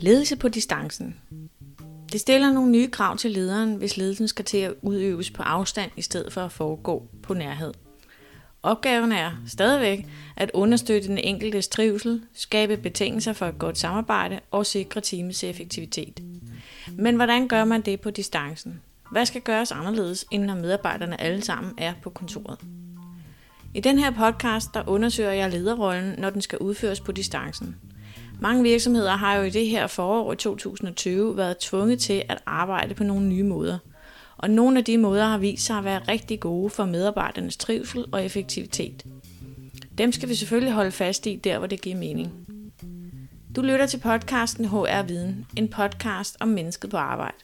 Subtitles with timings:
[0.00, 1.16] Ledelse på distancen.
[2.12, 5.90] Det stiller nogle nye krav til lederen, hvis ledelsen skal til at udøves på afstand
[5.96, 7.74] i stedet for at foregå på nærhed.
[8.62, 14.66] Opgaven er stadigvæk at understøtte den enkeltes trivsel, skabe betingelser for et godt samarbejde og
[14.66, 16.20] sikre teamets effektivitet.
[16.92, 18.80] Men hvordan gør man det på distancen?
[19.12, 22.58] Hvad skal gøres anderledes, end når medarbejderne alle sammen er på kontoret?
[23.74, 27.76] I den her podcast, der undersøger jeg lederrollen, når den skal udføres på distancen.
[28.42, 32.94] Mange virksomheder har jo i det her forår i 2020 været tvunget til at arbejde
[32.94, 33.78] på nogle nye måder.
[34.36, 38.04] Og nogle af de måder har vist sig at være rigtig gode for medarbejdernes trivsel
[38.12, 39.04] og effektivitet.
[39.98, 42.32] Dem skal vi selvfølgelig holde fast i der, hvor det giver mening.
[43.56, 47.36] Du lytter til podcasten HR Viden, en podcast om mennesket på arbejde.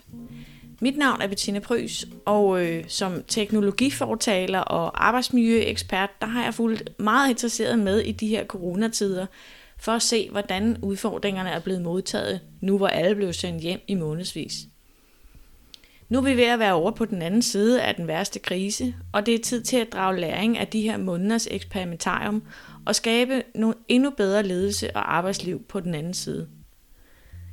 [0.80, 7.00] Mit navn er Bettina Prys, og øh, som teknologifortaler og arbejdsmiljøekspert, der har jeg fulgt
[7.00, 9.26] meget interesseret med i de her coronatider,
[9.78, 13.94] for at se, hvordan udfordringerne er blevet modtaget, nu hvor alle blev sendt hjem i
[13.94, 14.52] månedsvis.
[16.08, 18.94] Nu er vi ved at være over på den anden side af den værste krise,
[19.12, 22.42] og det er tid til at drage læring af de her måneders eksperimentarium
[22.86, 26.48] og skabe nogle endnu bedre ledelse og arbejdsliv på den anden side.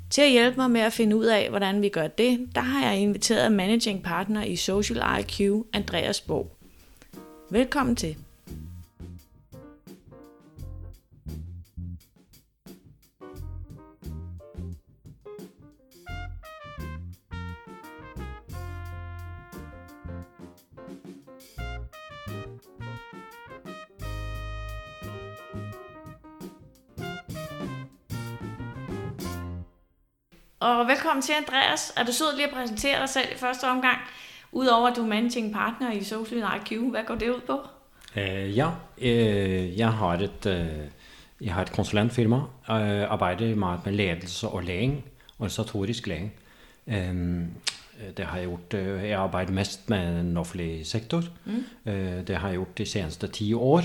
[0.09, 2.89] Til at hjælpe mig med at finde ud af, hvordan vi gør det, der har
[2.89, 5.41] jeg inviteret managing partner i Social IQ,
[5.73, 6.57] Andreas Borg.
[7.49, 8.17] Velkommen til.
[30.63, 31.93] Og velkommen til, Andreas.
[31.97, 33.97] Er du sød lige at præsentere dig selv i første omgang?
[34.51, 37.59] Udover at du er managing partner i Social IQ, hvad går det ud på?
[38.15, 42.35] Uh, ja, uh, jeg har et, uh, jeg har et konsulentfirma.
[42.35, 45.03] Uh, arbejder meget med ledelse og læring,
[45.39, 46.33] organisatorisk læring.
[46.85, 47.47] Um,
[48.17, 48.73] det har jeg gjort.
[48.73, 51.23] Uh, jeg arbejder mest med den offentlige sektor.
[51.45, 51.65] Mm.
[51.85, 51.93] Uh,
[52.27, 53.83] det har jeg gjort de seneste 10 år.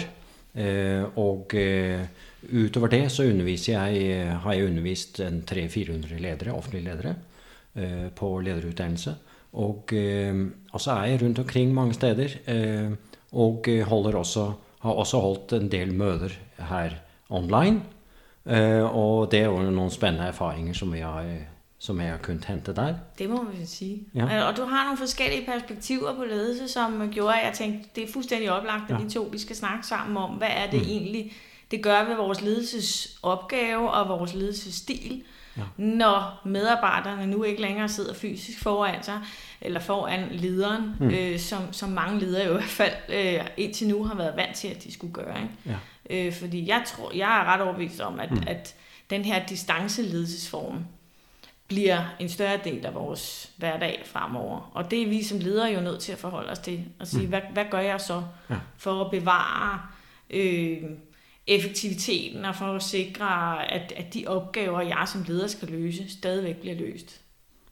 [0.55, 2.01] Uh, og uh,
[2.43, 7.15] Utover det så underviser jeg, har jeg undervist 300-400 ledere, offentlige ledere
[7.75, 9.15] eh, på lederutdannelse.
[9.53, 12.91] Og, eh, og så er jeg rundt omkring mange steder eh,
[13.33, 16.91] og holder også, har også holdt en del møter her
[17.29, 17.83] online.
[18.93, 21.47] Og det er jo nogle spændende erfaringer, som jeg,
[21.79, 22.95] som jeg har kunnet hente der.
[23.19, 24.03] Det må man sige.
[24.15, 24.49] Ja.
[24.49, 28.13] Og du har nogle forskellige perspektiver på ledelse, som gjorde, at jeg tænkte, det er
[28.13, 29.05] fuldstændig oplagt, at ja.
[29.05, 30.89] de to vi skal snakke sammen om, hvad er det mm.
[30.89, 31.33] egentlig,
[31.71, 35.23] det gør ved vores ledelsesopgave og vores ledelsesstil,
[35.57, 35.63] ja.
[35.77, 39.21] når medarbejderne nu ikke længere sidder fysisk foran sig,
[39.61, 41.11] eller foran lederen, mm.
[41.11, 44.69] øh, som, som mange ledere i hvert fald øh, indtil nu har været vant til,
[44.69, 45.43] at de skulle gøre.
[45.43, 45.55] Ikke?
[46.11, 46.27] Ja.
[46.27, 48.43] Øh, fordi jeg tror, jeg er ret overbevist om, at, mm.
[48.47, 48.75] at
[49.11, 50.85] den her distanceledelsesform
[51.69, 54.71] bliver en større del af vores hverdag fremover.
[54.75, 56.85] Og det er vi som ledere jo nødt til at forholde os til.
[57.01, 57.29] Og sige, mm.
[57.29, 58.57] hvad, hvad gør jeg så ja.
[58.77, 59.81] for at bevare
[60.31, 60.83] øh,
[61.49, 66.57] effektiviteten og for at sikre, at, at de opgaver, jeg som leder skal løse, stadigvæk
[66.57, 67.21] bliver løst.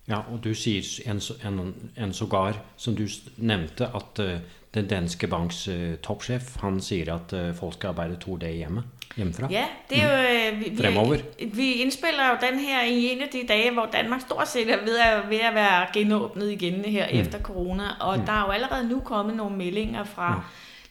[0.09, 3.07] Ja, og du siger en, en, en sågar, som du
[3.37, 4.41] nævnte, at uh,
[4.75, 8.83] den danske banks uh, topchef, han siger, at uh, folk skal arbejde to dage hjemme,
[9.17, 9.47] hjemmefra.
[9.51, 10.53] Ja, det er jo...
[10.53, 11.17] Uh, vi, Fremover.
[11.39, 14.71] Vi, vi indspiller jo den her i en af de dage, hvor Danmark stort set
[14.73, 17.19] er ved at, ved at være genåbnet igen her mm.
[17.19, 18.27] efter corona, og mm.
[18.27, 20.35] der er jo allerede nu kommet nogle meldinger fra...
[20.35, 20.43] Mm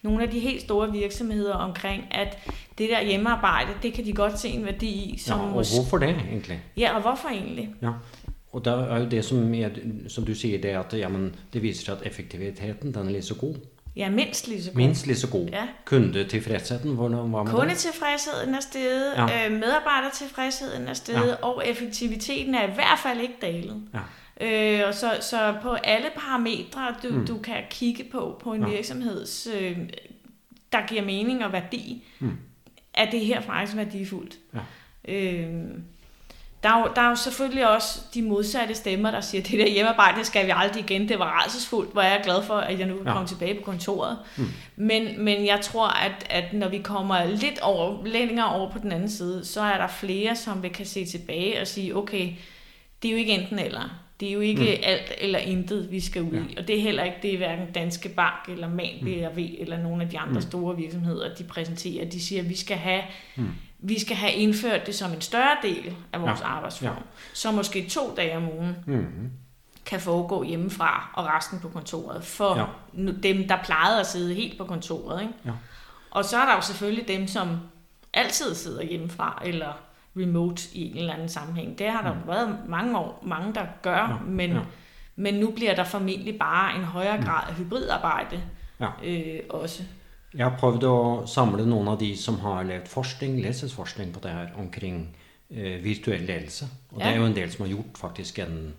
[0.05, 2.37] nogle af de helt store virksomheder omkring, at
[2.77, 5.17] det der hjemmearbejde, det kan de godt se en værdi i.
[5.17, 6.63] Som ja, og hvorfor det egentlig?
[6.77, 7.75] Ja, og hvorfor egentlig?
[7.81, 7.91] Ja.
[8.51, 9.69] Og der er jo det, som, er,
[10.07, 13.21] som du siger, det er, at jamen, det viser sig, at effektiviteten den er lige
[13.21, 13.55] så god.
[13.95, 14.77] Ja, mindst lige så god.
[14.77, 15.47] Mindst lige så god.
[15.47, 15.67] Ja.
[15.85, 19.45] Kundetilfredsheden, hvordan var man Kundetilfredsheden er steget, ja.
[19.45, 21.47] øh, medarbejdertilfredsheden er steget, ja.
[21.47, 23.81] og effektiviteten er i hvert fald ikke dalet.
[23.93, 23.99] Ja.
[24.41, 27.27] Øh, og så, så på alle parametre, du, mm.
[27.27, 28.69] du kan kigge på på en ja.
[28.69, 29.77] virksomheds, øh,
[30.71, 32.37] der giver mening og værdi, mm.
[32.93, 34.37] er det her faktisk værdifuldt.
[34.53, 35.13] Ja.
[35.13, 35.49] Øh,
[36.63, 39.69] der er, jo, der er jo selvfølgelig også de modsatte stemmer, der siger, det der
[39.69, 41.09] hjemmearbejde skal vi aldrig igen.
[41.09, 43.13] Det var rædselsfuldt, hvor jeg er glad for, at jeg nu kan ja.
[43.13, 44.17] komme tilbage på kontoret.
[44.37, 44.47] Mm.
[44.75, 48.91] Men, men jeg tror, at, at når vi kommer lidt over, længere over på den
[48.91, 52.33] anden side, så er der flere, som vi kan se tilbage og sige, okay,
[53.01, 54.04] det er jo ikke enten eller.
[54.19, 54.83] Det er jo ikke mm.
[54.83, 56.39] alt eller intet, vi skal ud ja.
[56.39, 56.55] i.
[56.57, 59.55] Og det er heller ikke det, hverken Danske Bank eller MAN, BRV mm.
[59.59, 60.41] eller nogle af de andre mm.
[60.41, 62.09] store virksomheder, de præsenterer.
[62.09, 63.01] De siger, at vi skal have,
[63.35, 63.49] mm.
[63.79, 66.45] vi skal have indført det som en større del af vores ja.
[66.45, 66.89] arbejdsform.
[66.89, 67.01] Ja.
[67.33, 69.31] Så måske to dage om ugen mm.
[69.85, 72.23] kan foregå hjemmefra og resten på kontoret.
[72.23, 73.11] For ja.
[73.23, 75.21] dem, der plejede at sidde helt på kontoret.
[75.21, 75.33] Ikke?
[75.45, 75.51] Ja.
[76.11, 77.57] Og så er der jo selvfølgelig dem, som
[78.13, 79.73] altid sidder hjemmefra, eller
[80.17, 81.79] remote i en eller anden sammenhæng.
[81.79, 82.27] Det har der mm.
[82.27, 84.59] været mange år, mange der gør, ja, men, ja.
[85.15, 88.41] men nu bliver der formentlig bare en højere grad af hybridarbejde
[88.79, 88.87] ja.
[89.03, 89.83] øh, også.
[90.37, 90.83] Jeg har prøvet
[91.23, 95.15] at samle nogle af de, som har lavet forskning, ledelsesforskning på det her omkring
[95.51, 96.65] øh, virtuel ledelse.
[96.91, 97.05] Og ja.
[97.05, 98.73] det er jo en del, som har gjort faktisk en,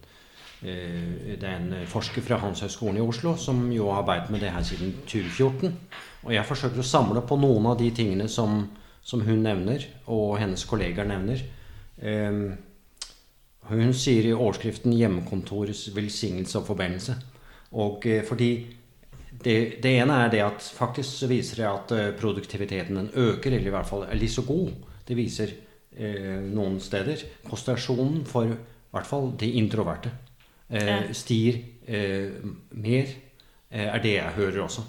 [0.62, 4.50] øh, det er en forsker fra Handelshøjskolen i Oslo, som jo har arbejdet med det
[4.50, 5.78] her siden 2014.
[6.22, 8.68] Og jeg forsøgte at samle på nogle af de tingene, som,
[9.06, 11.38] som hun nævner, og hendes kolleger nævner.
[12.02, 12.56] Um,
[13.70, 17.14] hun siger i overskriften hjemmekontorets velsignelse og forbandelse.
[17.72, 18.66] Og uh, fordi
[19.44, 23.50] det, det ene er det at faktisk så viser det at uh, produktiviteten den øker,
[23.50, 24.70] eller i hvert fall er lige så god.
[25.08, 25.52] Det viser
[25.92, 27.22] uh, nogle steder.
[27.44, 28.56] Konsentrasjonen for i
[28.90, 30.10] hvert fall de introverte
[30.70, 31.12] ja.
[31.12, 33.04] stiger uh, mer,
[33.70, 34.82] uh, er det jeg hører også.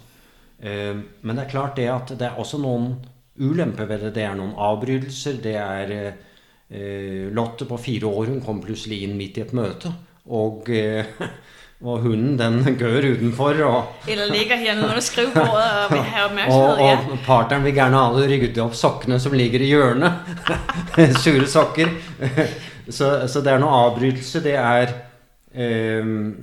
[0.58, 2.96] Uh, men det er klart det at det er også noen
[3.40, 4.14] ulemper ved det.
[4.18, 5.38] Det er noen avbrytelser.
[5.44, 9.92] Det er uh, Lotte på fire år, hun kom plutselig inn midt i et møte.
[10.28, 11.28] Og uh,
[11.78, 13.62] hvor hunden den gør udenfor.
[13.64, 16.70] Og, Eller ligger hernede under skrivebordet og vil have opmærksomhed.
[16.78, 20.12] Og, og, og partneren vil gerne ha ryddet opp sokkene som ligger i hjørnet.
[21.22, 21.88] Sure sokker.
[22.90, 24.42] så, så det er noe avbrytelse.
[24.42, 24.90] Det er
[26.02, 26.34] um,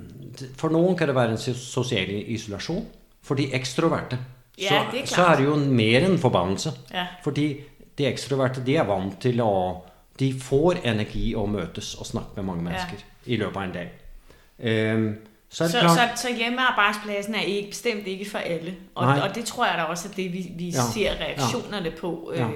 [0.56, 2.86] For noen kan det være en sosial isolasjon.
[3.26, 4.18] For de ekstroverte
[4.58, 6.72] ja, så, det er, så er det jo mer en forbannelse.
[6.92, 7.06] Ja.
[7.24, 7.46] Fordi
[7.98, 9.52] de ekstroverte de er vant til å
[10.16, 13.16] De får energi å møtes og snakke med mange mennesker ja.
[13.26, 13.88] i løpet av en dag.
[14.58, 15.08] Øhm,
[15.48, 18.72] så, er det så, klart, så, så hjemmearbejdspladsen er ikke, bestemt ikke for alle.
[18.94, 20.86] Og, og det tror jeg da også er det, vi, vi ja.
[20.92, 22.00] ser reaktionerne ja.
[22.00, 22.48] på, øh, ja.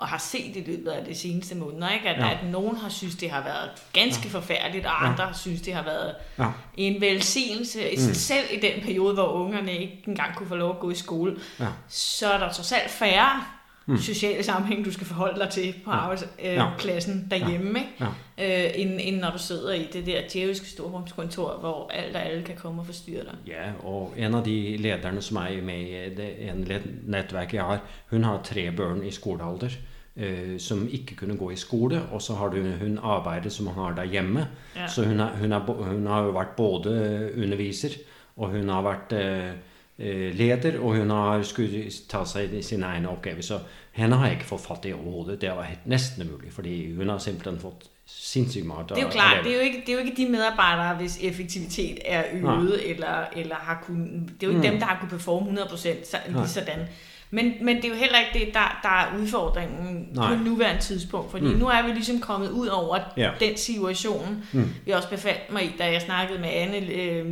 [0.00, 1.90] Og har set i løbet af det seneste måneder.
[1.90, 2.08] Ikke?
[2.08, 2.30] At, ja.
[2.30, 4.38] at nogen har synes, det har været ganske ja.
[4.38, 5.32] forfærdeligt, og andre ja.
[5.32, 6.46] synes, det har været ja.
[6.76, 7.80] en velsignelse.
[7.92, 8.14] Mm.
[8.14, 11.36] Selv i den periode, hvor ungerne ikke engang kunne få lov at gå i skole,
[11.60, 11.66] ja.
[11.88, 13.44] så er der trods alt færre
[13.86, 13.96] mm.
[13.98, 18.12] sociale sammenhæng, du skal forholde dig til på arbejdspladsen øh, derhjemme, ikke?
[18.38, 18.66] Ja.
[18.66, 22.42] Øh, end, end når du sidder i det der djævelske storrumskontor, hvor alt og alle
[22.42, 23.34] kan komme og forstyrre dig.
[23.46, 26.68] Ja, og en af de lederne, som er med i det, en
[27.06, 27.80] netværk jeg har,
[28.10, 29.70] hun har tre børn i skolealder,
[30.16, 33.84] øh, som ikke kunne gå i skole, og så har du, hun arbejde, som hun
[33.84, 34.48] har derhjemme.
[34.76, 34.88] Ja.
[34.88, 37.88] Så hun, er, hun, er, hun har jo været både underviser,
[38.36, 39.24] og hun har været...
[39.26, 39.50] Øh,
[40.34, 43.42] leder, og hun har skulle ta seg sine egne oppgaver.
[43.42, 43.58] Så
[43.92, 45.40] henne har jeg ikke fått fatt i overhodet.
[45.40, 48.88] Det var helt nesten umulig, fordi hun har simpelthen fått sindssygt meget.
[48.88, 51.18] Det er jo klart, det er jo, ikke, det er jo ikke de medarbejdere, hvis
[51.22, 54.70] effektivitet er øget, eller, eller har kun, det er jo ikke mm.
[54.70, 55.76] dem, der har kunnet performe 100%
[56.10, 56.78] så, lige sådan.
[57.30, 60.36] Men, men det er jo heller ikke det, der, der er udfordringen Nej.
[60.36, 61.58] på nuværende tidspunkt, fordi mm.
[61.58, 63.30] nu er vi ligesom kommet ud over ja.
[63.40, 64.70] den situation, mm.
[64.86, 67.26] vi også befandt mig i, da jeg snakkede med Anne øh,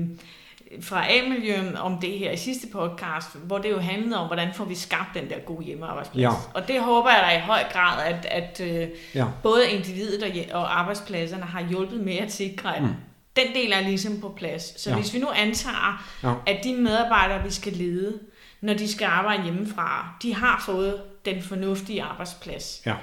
[0.80, 4.64] fra A-miljøen om det her i sidste podcast, hvor det jo handlede om, hvordan får
[4.64, 6.22] vi skabt den der gode hjemmearbejdsplads.
[6.22, 6.30] Ja.
[6.54, 9.26] Og det håber jeg da i høj grad, at, at øh, ja.
[9.42, 12.88] både individet og arbejdspladserne har hjulpet med at sikre, at mm.
[13.36, 14.80] den del er ligesom på plads.
[14.80, 14.96] Så ja.
[14.96, 16.34] hvis vi nu antager, ja.
[16.46, 18.18] at de medarbejdere, vi skal lede,
[18.60, 22.94] når de skal arbejde hjemmefra, de har fået den fornuftige arbejdsplads ja.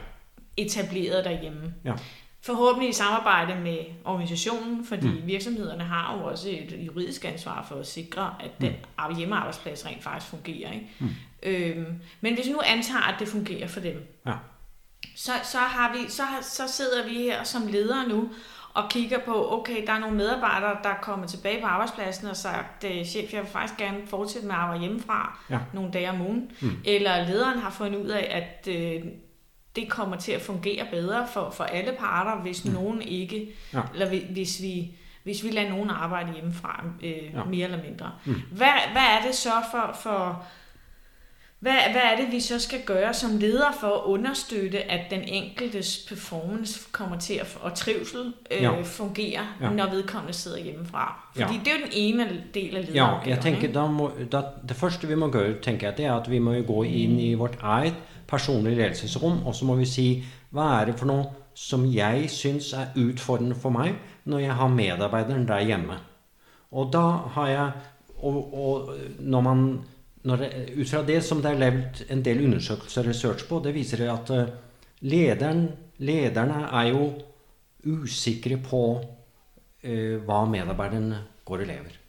[0.57, 1.73] etableret derhjemme.
[1.85, 1.93] Ja
[2.45, 5.27] Forhåbentlig i samarbejde med organisationen, fordi mm.
[5.27, 8.73] virksomhederne har jo også et juridisk ansvar for at sikre, at den
[9.09, 9.15] mm.
[9.17, 10.71] hjemmearbejdsplads rent faktisk fungerer.
[10.71, 10.89] Ikke?
[10.99, 11.09] Mm.
[11.43, 14.33] Øhm, men hvis vi nu antager, at det fungerer for dem, ja.
[15.15, 18.29] så, så, har vi, så, så sidder vi her som ledere nu
[18.73, 22.83] og kigger på, okay, der er nogle medarbejdere, der kommer tilbage på arbejdspladsen og sagt,
[22.83, 25.59] øh, chef, jeg vil faktisk gerne fortsætte med at arbejde hjemmefra ja.
[25.73, 26.51] nogle dage om ugen.
[26.61, 26.77] Mm.
[26.85, 29.03] Eller lederen har fundet ud af, at øh,
[29.75, 32.71] det kommer til at fungere bedre for, for alle parter, hvis mm.
[32.71, 33.81] nogen ikke, ja.
[33.93, 34.91] eller hvis vi,
[35.23, 37.43] hvis vi lader nogen arbejde hjemmefra, øh, ja.
[37.43, 38.11] mere eller mindre.
[38.25, 38.33] Mm.
[38.51, 40.45] Hvad, hvad er det så for, for
[41.65, 45.21] hvad, hvad er det, vi så skal gøre som leder for at understøtte, at den
[45.21, 48.81] enkeltes performance kommer til at, og trivsel øh, ja.
[48.81, 49.69] fungerer, ja.
[49.69, 51.29] når vedkommende sidder hjemmefra?
[51.33, 51.59] Fordi ja.
[51.59, 53.29] det er jo den ene del af lederopgaven.
[53.29, 56.13] Ja, jeg tænker, da må, da, det første vi må gøre, tænker jeg, det er,
[56.13, 57.95] at vi må gå ind i vort eget
[58.27, 62.73] personlig ledelsesrum, og så må vi si hva er det for noe som jeg syns
[62.73, 63.95] er utfordrende for meg
[64.25, 65.97] når jeg har medarbeideren der hjemme.
[66.71, 67.03] Og da
[67.33, 67.71] har jeg
[68.17, 69.79] Og, og når man
[70.25, 73.75] det, Ut fra det som det er levd en del undersøkelser og research på, det
[73.75, 74.53] viser det at eh,
[75.05, 75.67] lederen,
[76.01, 77.09] lederne er jo
[77.85, 81.99] usikre på uh, hva medarbeiderne går og lever.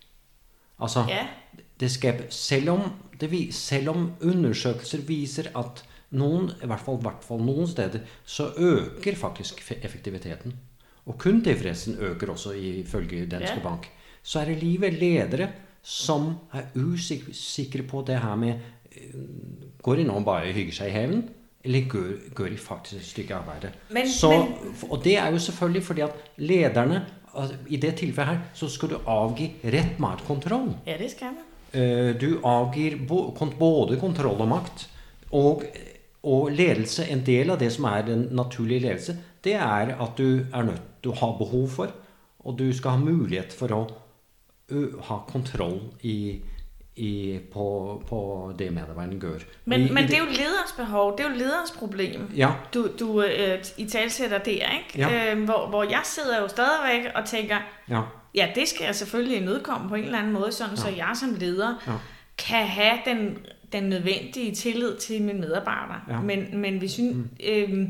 [0.80, 1.28] Altså, yeah.
[1.76, 2.86] det skal, selv, om
[3.20, 5.82] det, selv om undersøkelser viser at
[6.16, 10.56] noen, i hvert fall, hvert fall noen steder, så øker faktisk effektiviteten.
[11.06, 13.90] Og kundetilfredsheten øker også ifølge Danske Bank.
[14.22, 15.50] Så er det livet ledere
[15.86, 18.54] som er usikre på det her med
[19.82, 21.24] Går det nå bare hygge seg i heven?
[21.66, 23.72] eller gør, gør de faktisk et stykke arbejde.
[23.90, 27.00] Men- så, men- og det er jo selvfølgelig fordi at lederne,
[27.34, 30.70] altså, i det tilfældet her, så skal du afgive ret matkontroll.
[30.86, 31.82] Ja, det skal man.
[31.82, 34.90] Eh, Du avgir både kontroll og makt.
[35.32, 35.62] Og,
[36.22, 40.40] og ledelse, en del av det som er den naturlige ledelse, det er at du
[40.54, 41.90] er nødt du har behov for,
[42.40, 43.86] og du skal ha mulighet for å
[45.04, 46.40] ha kontroll i,
[46.96, 49.38] i, på, på det medarbejderen gør.
[49.64, 52.30] Men, I, men det er jo lederens behov, det er jo lederens problem.
[52.36, 54.92] Ja, Du, du øh, i talsætter der, ikke?
[54.96, 55.34] Ja.
[55.34, 57.56] Øh, hvor, hvor jeg sidder jo stadigvæk og tænker,
[57.88, 58.02] ja,
[58.34, 60.80] ja, det skal jeg selvfølgelig imødekomme på en eller anden måde, sådan ja.
[60.80, 61.92] så jeg som leder Ja.
[62.38, 63.38] kan have den,
[63.72, 66.00] den nødvendige tillid til mine medarbejdere.
[66.10, 66.20] Ja.
[66.20, 67.16] Men, men vi synes...
[67.16, 67.28] Mm.
[67.44, 67.88] Øh,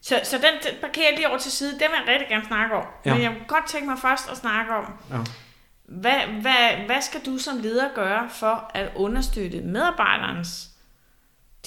[0.00, 1.70] så, så den, den parkerer jeg lige over til side.
[1.70, 2.84] Den vil jeg rigtig gerne snakke om.
[3.06, 3.14] Ja.
[3.14, 5.16] Men jeg kunne godt tænke mig først at snakke om, ja
[5.86, 10.70] hvad, hvad, hvad skal du som leder gøre for at understøtte medarbejderens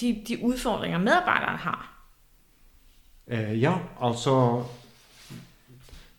[0.00, 1.96] de, de udfordringer, medarbejderen har?
[3.26, 4.64] Eh, ja, altså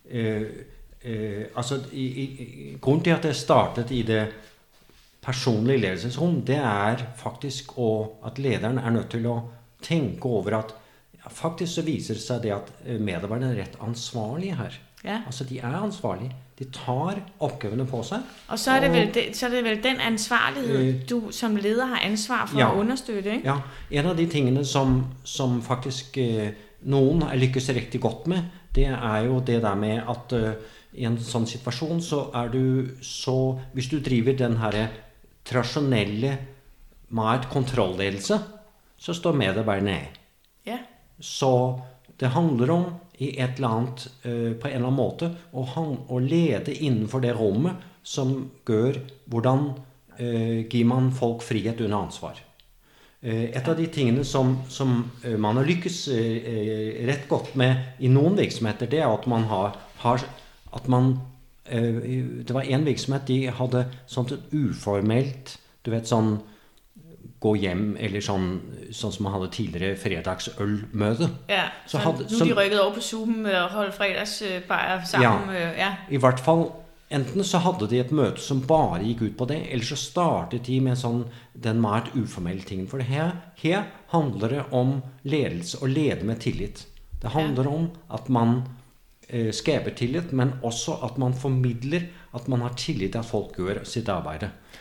[0.10, 0.41] eh,
[1.01, 4.27] eh, Altså, i, i, grunden til at jeg startet i det
[5.22, 9.41] personlige ledelsesrum, det er faktisk å, at lederen er nødt til at
[9.81, 10.74] tænke over at
[11.13, 14.79] ja, faktisk så viser det sig det at medarbejderen er ret ansvarlig her.
[15.03, 15.22] Ja.
[15.25, 16.31] Altså, de er ansvarlige.
[16.60, 18.20] De tar oppgavene på seg.
[18.48, 21.10] Og så er det Og- vel, det, så er det vel den ansvarlighed, Øh.
[21.10, 22.72] du som leder har ansvar for Ja.
[22.72, 23.46] at understøtte, ikke?
[23.46, 23.55] Ja,
[23.91, 26.51] en av de tingene som, som faktisk eh,
[26.84, 28.43] noen har lykkes riktig godt med,
[28.75, 30.53] det er jo det der med at eh,
[30.93, 34.89] i en sånn situasjon så er du så Hvis du driver den herre
[35.46, 36.38] tradisjonelle
[37.10, 38.39] med kontrollledelse,
[38.98, 40.20] så står medarbeiderne ned.
[40.67, 40.77] Ja.
[41.20, 41.79] Så
[42.20, 42.86] det handler om
[43.22, 47.22] i et eller annet, eh, på en eller annen måte Og, han, og lede innenfor
[47.22, 48.98] det rommet som gjør
[49.30, 49.68] hvordan
[50.18, 52.40] eh, gir man folk frihet under ansvar.
[53.22, 57.54] Eh, et av de tingene som, som eh, man har lykkes eh, eh, rett godt
[57.60, 60.25] med i noen virksomheter, det er at man har, har
[60.74, 61.13] at man
[61.70, 62.01] eh,
[62.42, 66.40] Det var en virksomhet de hadde sånt et uformelt Du vet sånn
[67.41, 68.60] gå hjem, eller sånn,
[68.93, 71.29] sånn som man hadde tidligere fredagsølmøte.
[71.50, 75.53] Ja, Så så, hadde- nu som- de rykket over på Zoom og holdt fredagsbajer sammen.
[75.55, 75.71] Ja.
[75.77, 75.91] ja.
[76.10, 76.71] I hvert fall
[77.12, 80.63] Enten så hadde de et møte som bare gikk ut på det, eller så startet
[80.63, 81.25] de med sånn,
[81.60, 82.88] den mer uformelle tingen.
[82.88, 83.83] For her, her
[84.13, 86.86] handler det om ledelse, å lede med tillit.
[87.19, 88.63] Det handler om at man
[89.27, 93.56] eh, skaper tillit, men også at man formidler at man har tillit til at folk
[93.56, 94.40] gjør sitt arbeid.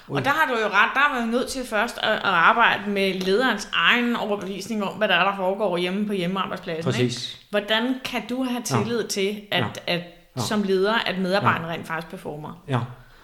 [0.08, 2.20] Og der har du jo ret, der er man jo nødt til først at, at
[2.24, 6.84] arbejde med lederens egen overbevisning om, hvad der er, der foregår hjemme på hjemmearbejdspladsen.
[6.84, 7.32] Præcis.
[7.34, 7.46] Ikke?
[7.50, 9.94] Hvordan kan du have tillid til, at, Ja.
[9.94, 10.00] at
[10.36, 10.40] Ja.
[10.40, 12.62] som leder, at medarbejderne rent faktisk performer?
[12.68, 12.78] Ja.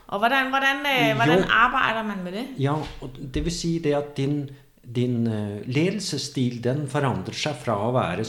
[0.06, 1.14] Og hvordan, hvordan, øh, Jo.
[1.14, 2.46] hvordan arbejder man med det?
[2.58, 4.50] Ja, og det vil si det at din,
[4.96, 8.24] din eh, ledelsesstil den forandrer seg fra å være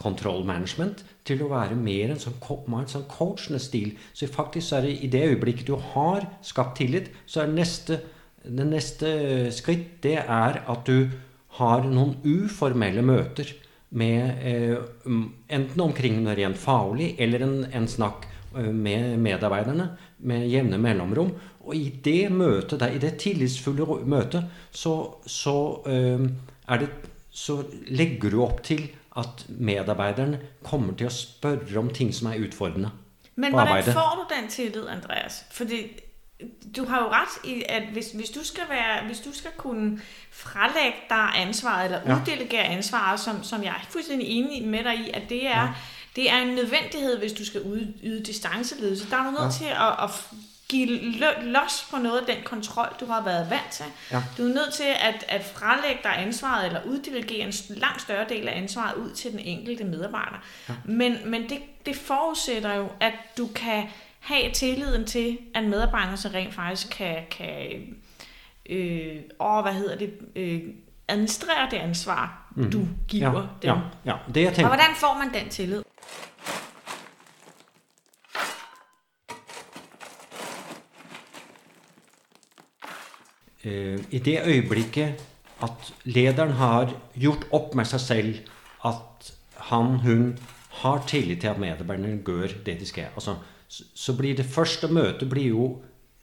[0.00, 2.38] sånn kontrollmanagement til å være mer en sånn,
[2.72, 3.92] en sånn coachende stil.
[4.12, 8.00] Så faktisk så er det i det øyeblikket du har skapt tillit, så er neste,
[8.44, 11.10] det neste skritt det er at du
[11.60, 13.52] har noen uformelle møter
[13.90, 14.78] med eh,
[15.50, 18.24] enten omkring noe rent faglig eller en, en snakk
[18.56, 19.90] eh, med medarbeiderne
[20.30, 21.32] med jevne mellomrom.
[21.66, 26.22] Og i det møtet, der, i det tillitsfulle ro- møtet, så, så, eh,
[26.70, 26.88] er det,
[27.30, 28.86] så legger du opp til
[29.16, 32.90] at medarbeideren kommer til å spørre om ting som er utfordrende.
[33.36, 33.92] Men på hvordan arbejde.
[33.92, 35.44] får du den tillid, Andreas?
[35.50, 35.86] Fordi
[36.76, 40.00] du har jo ret i, at hvis, hvis, du skal være, hvis du skal kunne
[40.30, 42.16] frelægge dig ansvaret, eller Ja.
[42.20, 45.68] uddelegere ansvaret, som, som jeg er fuldstændig enig med dig i, at det er, ja.
[46.16, 49.10] det er en nødvendighed, hvis du skal yde, yde distanceledelse.
[49.10, 49.50] Der er du nødt Ja.
[49.50, 50.10] til at, at
[50.70, 50.86] give
[51.42, 53.84] los på noget af den kontrol, du har været vant til.
[54.12, 54.22] Ja.
[54.38, 58.48] Du er nødt til at, at frelægge dig ansvaret, eller uddelegere en langt større del
[58.48, 60.36] af ansvaret ud til den enkelte medarbejder.
[60.68, 60.74] Ja.
[60.84, 63.84] Men, men det, det forudsætter jo, at du kan
[64.20, 67.56] have tilliden til, at medarbejderne så rent faktisk kan, kan
[68.70, 70.60] øh, åh, hvad hedder det, øh,
[71.08, 72.70] administrere det ansvar, mm.
[72.70, 73.46] du giver Ja, dem.
[73.64, 74.16] ja, ja.
[74.34, 75.82] Det jeg Og tenker, hvordan får man den tillid?
[83.64, 85.20] I det øyeblikket
[85.64, 88.38] at lederen har gjort opp med seg selv
[88.88, 89.30] at
[89.70, 90.24] han, hun
[90.80, 93.12] har tillit til at medarbeiderne gjør det de skal.
[93.14, 93.36] Altså,
[93.68, 95.66] så, så blir det første møtet blir jo,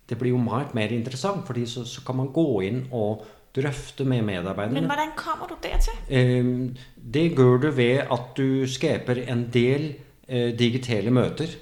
[0.09, 3.25] det blir jo meget mer interessant, fordi så, så kan man gå inn og
[3.55, 4.87] drøfte med Men medarbeiderne.
[4.87, 5.93] hvordan kommer du dertil?
[6.09, 6.73] Eh,
[7.13, 9.93] det gjør du ved at du skaper en del
[10.27, 11.53] eh, digitale møter.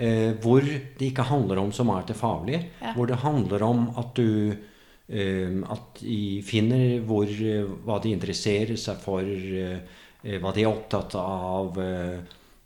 [0.00, 2.62] Eh, hvor det ikke handler om så mye det faglige.
[2.80, 2.94] Ja.
[2.94, 4.69] Hvor det handler om at du Eh,
[5.10, 11.14] at de finner hvor, eh, hva de interesserer seg for, eh, hva de er opptatt
[11.18, 12.20] av, eh,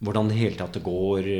[0.05, 1.31] hvordan det hele tatt det går.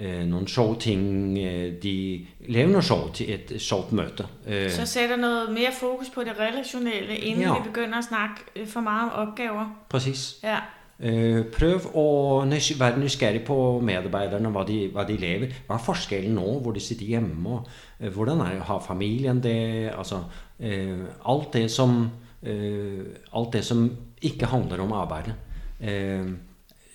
[0.00, 1.34] noen showting.
[1.82, 4.24] De laver noe show til et showt møte.
[4.70, 7.58] Så sætter noget mere fokus på det relationelle, inden Ja.
[7.58, 9.66] vi begynder at snakke for meget om opgaver.
[9.88, 10.38] Precis.
[10.42, 10.60] Ja.
[11.00, 15.54] Eh, prøv å nys- være nysgjerrig på medarbeiderne, hva de, hva de lever.
[15.66, 17.46] Hva er forskjellen nå, hvor de sitter hjemme?
[17.46, 17.68] Og,
[18.00, 19.94] eh, hvordan er, har familien det?
[19.96, 20.24] Altså,
[20.60, 22.10] eh, alt, det som,
[22.42, 23.88] eh, alt det som
[24.20, 25.34] ikke handler om arbeidet.
[25.80, 26.26] Eh,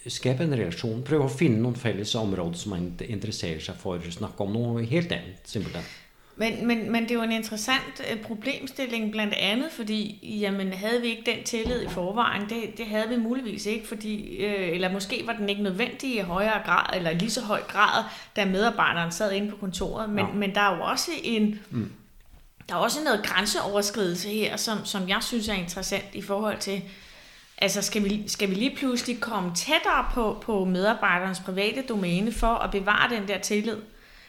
[0.07, 1.01] skap en relasjon.
[1.01, 3.97] Prøv å finne noen felles områder som man interesserer seg for.
[3.97, 5.81] Snakke om noe helt annet, simpelthen.
[6.37, 11.01] Men, men, men det er jo en interessant øh, problemstilling blandt andet, fordi jamen, havde
[11.01, 14.91] vi ikke den tillid i forvejen, det, det havde vi muligvis ikke, fordi, øh, eller
[14.91, 18.03] måske var den ikke nødvendig i højere grad, eller lige så høj grad,
[18.35, 20.09] da medarbejderen sad inde på kontoret.
[20.09, 20.33] Men, Ja.
[20.33, 21.59] men der er jo også en,
[22.69, 26.81] der er også noget grænseoverskridelse her, som, som jeg synes er interessant i forhold til,
[27.57, 32.47] altså skal vi, skal vi lige pludselig komme tættere på, på medarbejderens private domæne for
[32.55, 33.77] at bevare den der tillid?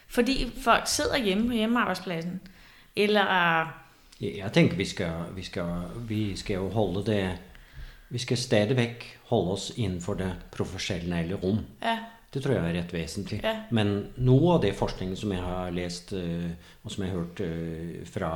[0.08, 2.40] Fordi folk sidder hjemme på hjemmearbejdspladsen.
[2.96, 3.26] Eller,
[4.20, 7.38] Jeg jeg tenker vi skal, vi, skal, vi skal jo holde det
[8.08, 11.58] Vi skal stadig vekk holde oss innenfor det profesjonelle rom.
[11.82, 11.96] ja,
[12.32, 13.40] Det tror jeg er rett vesentlig.
[13.42, 13.54] Ja.
[13.70, 16.50] Men noe av det forskningen som jeg har lest, eh,
[16.84, 18.30] og som jeg har hørt eh, fra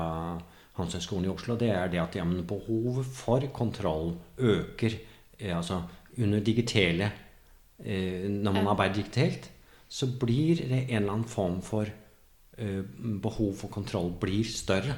[0.76, 4.90] Handelshøyskolen i Oslo, det er det at ja, men behovet for kontroll øker
[5.38, 5.82] eh, altså
[6.18, 7.12] under digitale
[7.80, 8.70] Når man Ja.
[8.70, 9.50] arbeider digitalt,
[9.90, 12.82] så blir det en eller annen form for eh,
[13.22, 14.94] behov for kontroll blir større.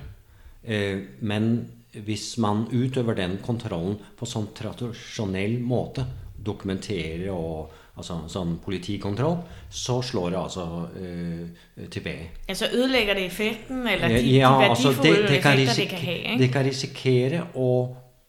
[0.62, 1.54] Eh, men
[1.92, 6.04] hvis man utøver den kontrollen på sånn tradisjonell måte,
[6.42, 12.44] dokumenterer og altså sånn politikontroll, så slår det altså eh, tilbake.
[12.49, 15.88] altså ødelægger det effekten, eller de, Ja, de altså værdifulde det, det, kan effekter, det
[15.90, 16.16] kan have.
[16.18, 16.38] Ikke?
[16.42, 17.68] det kan risikere å,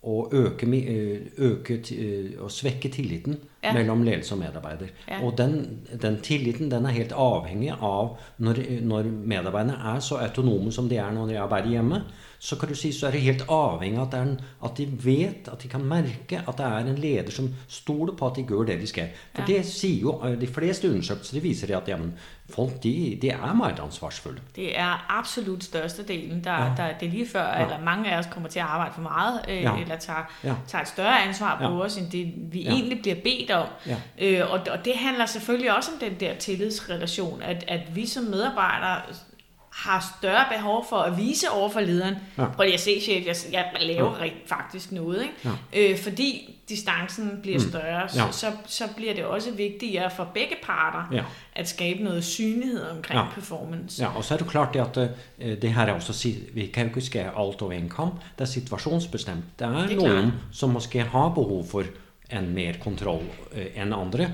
[0.04, 3.72] å øke, eh, øke eh, og svekke tilliten Ja.
[3.74, 4.90] mellom ledelse og medarbeider.
[5.08, 5.22] Ja.
[5.24, 10.72] Og den, den tilliten den er helt avhengig av når, når medarbeiderne er så autonome
[10.72, 12.02] som de er når de arbeider hjemme,
[12.44, 14.72] så kan du si så er det helt avhengig av at, det er en, at
[14.78, 18.36] de vet, at de kan merke at det er en leder som stoler på at
[18.36, 19.08] de gjør det de skal.
[19.36, 19.54] For Ja.
[19.54, 22.14] det sier jo eh, de fleste undersøkelser, de viser at jamen,
[22.50, 24.40] folk de, de er mer ansvarsfulle.
[24.56, 26.74] Det er absolut størstedelen, der, ja.
[26.78, 27.48] Der det er lige før.
[27.48, 27.64] Ja.
[27.64, 29.78] eller mange af os kommer til at arbejde for meget, øh, Ja.
[29.82, 30.54] eller tager, Ja.
[30.68, 31.80] tager et større ansvar på Ja.
[31.86, 32.72] os, end det vi Ja.
[32.72, 33.68] egentlig bliver bedt om.
[33.88, 33.98] Ja.
[34.22, 38.24] Øh, og, og det handler selvfølgelig også om den der tillidsrelation, at, at vi som
[38.24, 39.02] medarbejdere
[39.76, 42.46] har større behov for at vise over for lederen, Ja.
[42.46, 44.22] prøv lige at se, chef, jeg, jeg laver Ja.
[44.24, 45.58] rent faktisk noget, ikke?
[45.74, 45.92] Ja.
[45.92, 47.70] Øh, fordi distancen bliver Mm.
[47.70, 48.08] større, Ja.
[48.08, 51.24] så, så, så bliver det også vigtigere for begge parter Ja.
[51.56, 53.26] at skabe noget synlighed omkring Ja.
[53.36, 54.04] performance.
[54.04, 54.98] Ja, og så er det klart det at
[55.40, 58.42] eh, det her er også, vi kan jo ikke skære alt over en kam, det
[58.42, 59.44] er situasjonsbestemt.
[59.60, 60.26] Det er, Det er klart.
[60.52, 61.84] som måske har behov for
[62.32, 64.28] en mer kontroll eh, enn andre.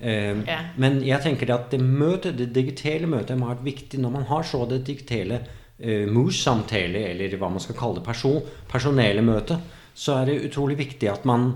[0.00, 0.58] Eh, Ja.
[0.76, 4.42] Men jeg tenker at det møtet, det digitale møtet har vært viktig når man har
[4.42, 5.40] så det digitale
[5.80, 9.60] eh, mus-samtale, eller hva man skal kalle det, person, personelle møte,
[9.94, 11.54] så er det utrolig viktig at man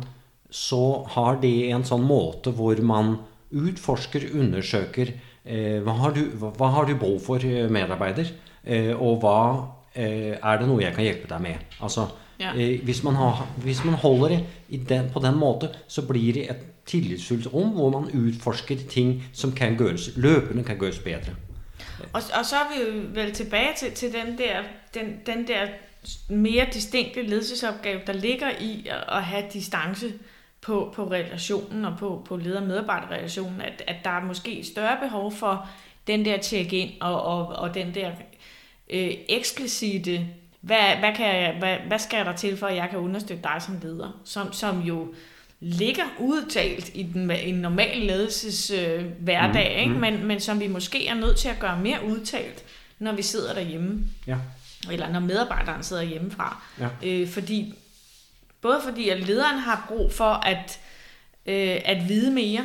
[0.50, 3.18] så har det en sånn måte hvor man
[3.52, 5.10] utforsker, undersøker
[5.44, 8.30] eh, hva, har du, hva, hva har du behov for, eh, medarbeider,
[8.64, 11.62] eh, og hva er det noe jeg kan hjelpe deg med?
[11.82, 12.52] Altså, Ja.
[12.54, 16.44] hvis, man har, hvis man holder det i den, på den måte, så blir det
[16.52, 21.34] et tillitsfullt rom hvor man utforsker ting som kan gøres, løbende kan gøres bedre.
[22.12, 24.62] Og, og så er vi jo vel tilbage til, til den, der,
[24.94, 25.66] den, den der
[26.28, 30.12] mere distinkte ledelsesopgave, der ligger i at, at have distance
[30.60, 35.68] på, på relationen og på, på leder-medarbejder-relationen, at, at der er måske større behov for
[36.06, 38.10] den der check-in og, og, og den der
[38.90, 40.26] øh, eksplicite,
[40.60, 43.62] hvad, hvad, kan jeg, hvad, hvad skal der til for, at jeg kan understøtte dig
[43.62, 45.14] som leder, som, som jo
[45.60, 49.94] ligger udtalt i den en normal ledelses øh, hverdag, Mm, ikke?
[49.94, 50.00] mm.
[50.00, 52.64] Men, men som vi måske er nødt til at gøre mere udtalt,
[52.98, 54.36] når vi sidder derhjemme, Ja.
[54.90, 56.62] eller når medarbejderen sidder hjemmefra.
[56.80, 56.88] Ja.
[57.02, 57.74] Øh, fordi,
[58.60, 60.80] både fordi at lederen har brug for at,
[61.46, 62.64] øh, at vide mere,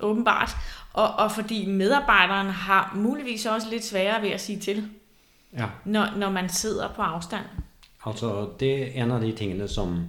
[0.00, 0.50] åbenbart,
[0.92, 4.88] og, og fordi medarbejderen har muligvis også lidt sværere ved at sige til,
[5.58, 5.66] Ja.
[5.84, 7.44] når, når man sidder på afstand.
[8.06, 10.04] Altså, det er en av de tingene som,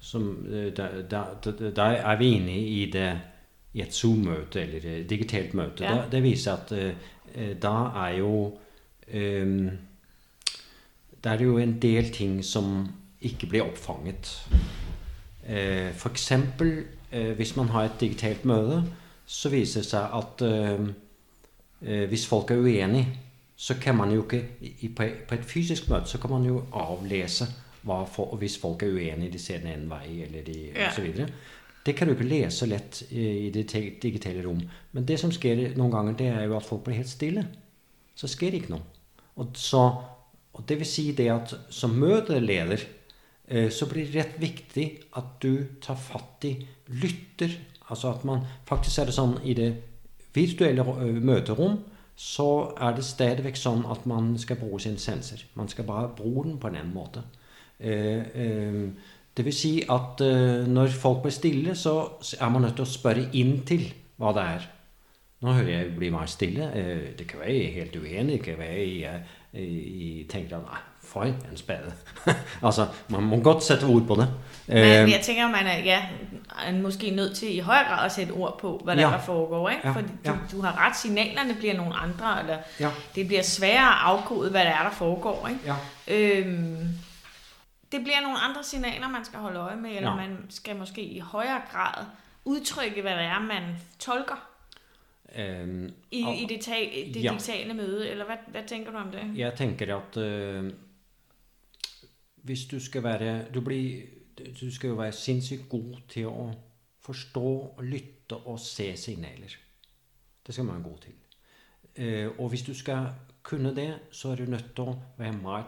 [0.00, 3.10] som da, da, da, da er vi inne i det
[3.72, 5.84] i et Zoom-møte eller et digitalt møte.
[5.84, 5.94] Ja.
[5.94, 7.74] Da, det viser at eh, da
[8.06, 8.32] er jo
[9.14, 9.70] um,
[11.20, 12.88] Det er jo en del ting som
[13.20, 14.48] ikke blir oppfanget.
[15.46, 18.84] Eh, for eksempel eh, hvis man har et digitalt møte,
[19.26, 23.18] så viser det seg at eh, hvis folk er uenige,
[23.56, 26.64] så kan man jo ikke, i, på, på et fysisk møde, så kan man jo
[26.72, 27.54] avlæse, hvad
[27.84, 31.02] for, hvis folk er uenige, de ser den anden vej, eller de, Ja.
[31.02, 31.28] videre.
[31.86, 34.60] Det kan du ikke læse let øh, i det digitale rum.
[34.92, 37.48] Men det som sker nogle gange, det er jo at folk bliver helt stille.
[38.14, 38.84] Så sker det ikke noget.
[39.36, 39.94] Og, så,
[40.52, 42.76] og det vil sige det at som mødeleder,
[43.48, 47.48] eh, så blir det ret vigtig at du tar fatt i lytter.
[47.90, 48.38] Altså at man
[48.68, 49.70] faktisk er det sånn i det
[50.34, 51.78] virtuelle eh, møterom,
[52.16, 55.38] så er det stadigvæk sånn at man skal bruge sin sensor.
[55.54, 57.22] Man skal bare bruge den på en anden måte.
[57.80, 58.88] Eh, eh,
[59.36, 61.94] det vil si at eh, når folk blir stille, så
[62.40, 63.86] er man nødt til å spørre inn til
[64.20, 64.68] hva det er.
[65.40, 66.66] Nå hører jeg bli mer stille.
[67.18, 68.32] Det kan være jeg er helt uenig.
[68.32, 69.20] Det kan være jeg,
[69.54, 71.92] jeg, tenker at nei, for en spade.
[72.66, 74.28] altså, man må godt sætte ord på det.
[74.68, 76.02] Men jeg tænker, man er, ja,
[76.66, 79.08] er måske nødt til i højere grad at sætte ord på, hvad der, Ja.
[79.08, 79.68] der foregår.
[79.68, 79.88] Ikke?
[79.88, 80.36] Ja, Fordi du, ja.
[80.52, 82.90] du har ret, signalerne bliver nogle andre, eller Ja.
[83.14, 85.48] det bliver sværere at afkode, hvad der er, der foregår.
[85.48, 85.74] Ikke?
[86.08, 86.40] Ja.
[86.40, 86.88] Øhm,
[87.92, 90.16] det bliver nogle andre signaler, man skal holde øje med, eller Ja.
[90.16, 92.04] man skal måske i højere grad
[92.44, 94.46] udtrykke, hvad det er, man tolker
[95.34, 95.68] eh,
[96.10, 97.30] i, og- i det, ta- det Ja.
[97.30, 99.38] digitale møde, eller hvad, hvad tænker du om det?
[99.38, 100.72] Jeg tenker at eh,
[102.36, 104.02] hvis du skal være du, blir,
[104.60, 106.50] du skal jo være sinnssykt god til å
[107.00, 109.56] forstå, lytte og se signaler.
[110.46, 111.12] Det skal man være god til.
[111.96, 113.06] Eh, og hvis du skal
[113.42, 115.62] kunne det, så er du nødt til å være mer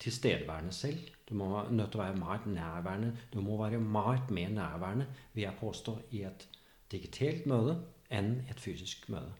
[0.00, 0.98] tilstedeværende selv.
[1.30, 3.12] Du må være nødt til å være mer nærværende.
[3.34, 6.48] Du må være mer mer nærværende, vil jeg påstå, i et
[6.92, 7.76] digitalt møte
[8.10, 9.30] enn et fysisk møte.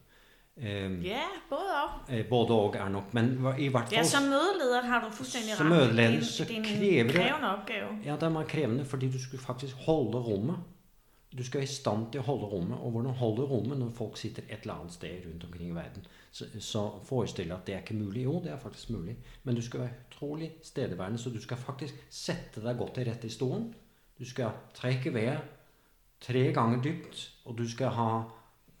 [0.57, 1.89] Eh, Ja, både og.
[2.09, 5.55] Eh, Både og er nok, men i hvert Ja, fall som mødeleder har du fuldstændig
[5.57, 5.75] Som ret.
[5.75, 7.89] mødeleder, det er en, så det er en kræver det- krævende opgave.
[8.05, 10.55] Ja, det er meget krevende, fordi du skal faktisk holde rummet.
[11.37, 14.17] Du skal være i stand til at holde rummet, og hvordan holder rummet når folk
[14.17, 16.05] sitter et eller andet sted rundt omkring i verden.
[16.31, 18.23] Så, så forestille at det er ikke muligt.
[18.23, 19.17] Jo, det er faktisk muligt.
[19.43, 23.27] Men du skal være utrolig stedeværende, så du skal faktisk sætte dig godt til rette
[23.27, 23.75] i stolen.
[24.19, 25.41] Du skal trække vejret
[26.21, 28.21] tre gange dybt, og du skal ha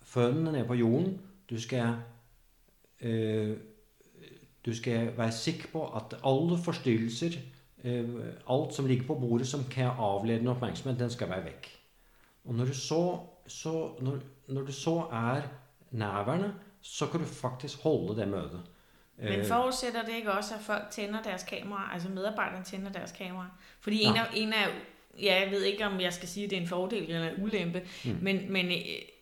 [0.01, 1.21] føddene ned på jorden.
[1.49, 1.95] Du skal
[3.01, 3.57] øh,
[4.65, 7.31] du skal være sikker på at alle forstyrrelser,
[7.83, 11.80] øh, alt som ligger på bordet som kan avlede en opmærksomhed, den skal være væk.
[12.45, 15.41] Og når du så, så, når, når du så er
[15.91, 18.61] nærværende, så kan du faktisk holde det mødet.
[19.17, 23.11] Men Øh, forudsætter det ikke også, at folk tænder deres kamera, altså medarbejderne tænder deres
[23.11, 23.45] kamera?
[23.79, 24.21] Fordi en Ja.
[24.21, 24.67] af, en af,
[25.21, 27.43] ja, jeg ved ikke, om jeg skal sige, at det er en fordel eller en
[27.43, 28.17] ulempe, mm.
[28.21, 28.71] men, men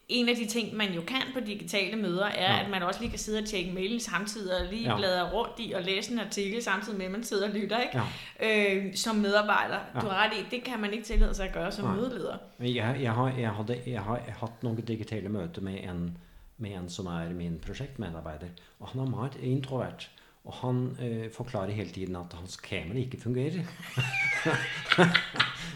[0.09, 2.63] en af de ting, man jo kan på digitale møder, er, Ja.
[2.63, 4.97] at man også lige kan sidde og tjekke mailen samtidig, og lige Ja.
[4.97, 8.01] bladre rundt i og læse en artikel, samtidig med, at man sidder og lytter, ikke?
[8.41, 8.75] Ja.
[8.75, 9.77] Øh, som medarbejder.
[9.95, 9.99] Ja.
[9.99, 11.95] Du har ret i, det kan man ikke tillade sig at gøre som Nej.
[11.95, 12.37] mødeleder.
[12.59, 16.17] Jeg, jeg, har, jeg, hadde, jeg har hatt noen digitale møter med en,
[16.57, 18.47] med en som er min prosjektmedarbeider.
[18.79, 20.09] Og han er meget introvert.
[20.45, 23.51] Og han øh, forklarer hele tiden at hans kamera ikke fungerer.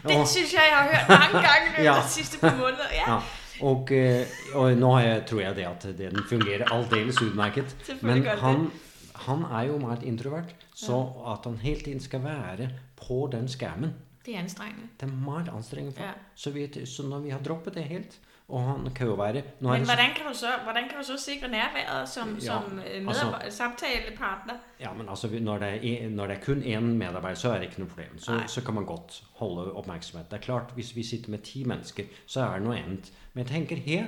[0.08, 1.94] Det synes jeg, jeg har hørt mange gange i Ja.
[1.94, 2.88] de sidste par måneder.
[2.92, 3.20] Ja, Ja.
[3.62, 7.16] Og, eh, og nå har jeg, tror jeg det at den fungerer aldeles.
[7.16, 8.72] Selvfølgelig Men han,
[9.16, 12.70] han er jo meget introvert, så at han hele tiden skal være
[13.08, 13.94] på den skærmen,
[14.26, 14.88] det er anstrengende.
[15.00, 16.04] det er meget anstrengende for.
[16.04, 16.12] Ja.
[16.36, 18.20] Så, vi, så når vi har droppet det helt,
[18.62, 19.42] han kan jo være...
[19.60, 22.10] Nu er Men det så- hvordan kan, du så, hvordan kan du så sikre nærværet
[22.10, 24.54] som, Ja, som øh, altså- samtalepartner?
[24.80, 27.64] Ja, men altså, når det, er, når det er kun én medarbeider, så er det
[27.64, 28.20] ikke noe problem.
[28.20, 30.32] Så, så kan man godt holde oppmerksomhet.
[30.32, 33.12] Det er klart, hvis vi sitter med ti mennesker, så er det noe annet.
[33.34, 34.06] Men jeg tenker her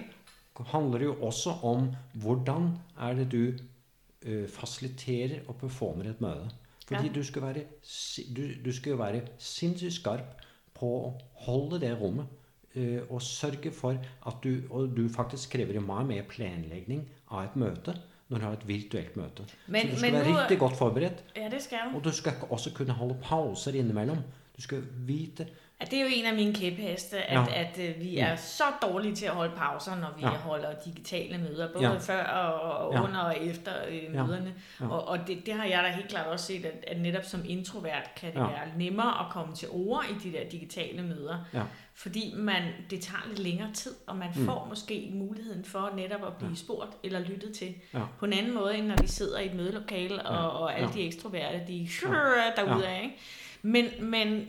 [0.71, 2.69] handler det jo også om hvordan
[3.01, 3.51] er det du
[4.25, 6.49] øh, fasiliterer og performer et møte.
[6.87, 7.13] Fordi Ja.
[7.13, 7.63] du, skal være,
[8.37, 10.41] du, du skal være sinnssygt skarp
[10.79, 12.25] på å holde det rommet.
[13.09, 13.89] Og sørge for
[14.27, 17.93] at du, og du faktisk krever jo meget mere planlægning av et møte,
[18.29, 19.43] når du har et virtuelt møte.
[19.67, 21.23] Men- så du skal men være nu- rigtig godt forberedt.
[21.35, 21.97] Ja, det skal du.
[21.97, 24.17] Og du skal også kunne holde pauser indimellem.
[24.57, 25.47] Du skal vite
[25.81, 27.41] Ja, det er jo en af mine kæpheste, at, Ja.
[27.41, 27.61] ja.
[27.63, 30.31] at, at vi er så dårlige til at holde pauser, når vi Ja.
[30.31, 30.37] ja.
[30.37, 31.91] holder digitale møder, både Ja.
[31.93, 31.97] ja.
[31.99, 33.03] før og Ja.
[33.03, 34.23] under og efter øh, Ja.
[34.23, 34.53] møderne.
[34.81, 34.87] Ja.
[34.87, 37.41] Og, og det, det har jeg da helt klart også set, at, at netop som
[37.47, 38.43] introvert kan det Ja.
[38.43, 38.49] ja.
[38.51, 41.37] være nemmere at komme til ord i de der digitale møder.
[41.53, 41.61] Ja.
[41.93, 44.39] Fordi man, det tager lidt længere tid, og man Mm.
[44.41, 44.45] mm.
[44.45, 46.51] får måske muligheden for netop at blive Ja.
[46.51, 46.55] ja.
[46.55, 47.99] spurgt eller lyttet til Ja.
[48.19, 50.47] på en anden måde, end når vi sidder i et mødelokale, og, Ja.
[50.47, 50.93] og alle Ja.
[50.93, 52.07] de ekstroverte, de Ja.
[52.63, 52.95] derude Ja.
[52.95, 53.01] af.
[53.03, 53.15] Ikke?
[53.61, 54.47] Men, men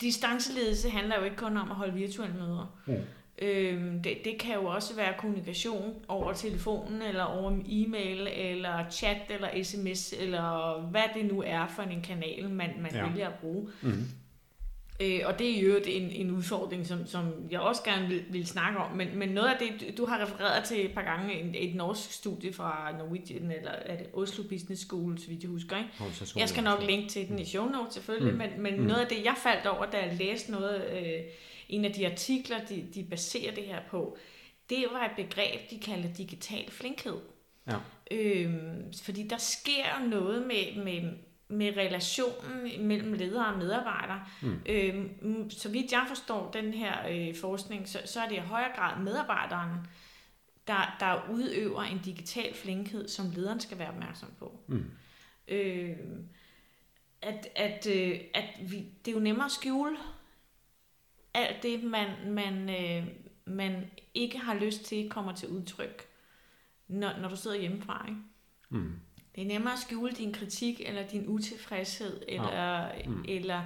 [0.00, 2.78] distanceledelse handler jo ikke kun om at holde virtuelle møder.
[2.86, 2.94] Mm.
[3.42, 9.16] Øhm, det, det kan jo også være kommunikation over telefonen, eller over e-mail, eller chat,
[9.30, 13.08] eller sms, eller hvad det nu er for en kanal, man, man Ja.
[13.08, 13.68] vælger at bruge.
[13.82, 14.04] mm,
[15.02, 18.46] Øh, og det er jo en, en udfordring, som, som jeg også gerne vil, vil
[18.46, 18.96] snakke om.
[18.96, 22.12] Men, men noget af det, du har refereret til et par gange, et, et norsk
[22.12, 25.76] studie fra Norwegian, eller er det Oslo Business School, så vidt jeg husker.
[25.76, 25.90] Ikke?
[26.36, 28.38] Jeg skal nok linke til den i show notes selvfølgelig, mm.
[28.38, 28.86] men, men mm.
[28.86, 31.20] noget af det, jeg faldt over, da jeg læste noget, øh,
[31.68, 34.16] en af de artikler, de, de baserer det her på,
[34.70, 37.16] det var et begreb, de kalder digital flinkhed.
[37.66, 37.76] Ja.
[38.10, 41.10] Øhm, fordi der sker noget med, med
[41.52, 44.24] med relationen mellem ledere og medarbejdere.
[44.42, 44.60] Mm.
[44.66, 48.76] Øhm, så vidt jeg forstår den her øh, forskning, så, så er det i højere
[48.76, 49.70] grad medarbejderen,
[50.66, 54.60] der, der udøver en digital flinkhed, som lederen skal være opmærksom på.
[54.66, 54.90] Mm.
[55.48, 56.28] Øhm,
[57.22, 59.96] at at, øh, at vi, det er jo nemmere at skjule
[61.34, 63.06] alt det, man, man, øh,
[63.44, 66.08] man ikke har lyst til, kommer til udtryk,
[66.88, 68.06] når, når du sidder hjemmefra.
[68.08, 68.20] Ikke?
[68.68, 68.92] Mm.
[69.34, 72.88] Det er nemmere at skjule din kritik, eller din utilfredshed, eller, ja.
[73.06, 73.24] mm.
[73.28, 73.62] eller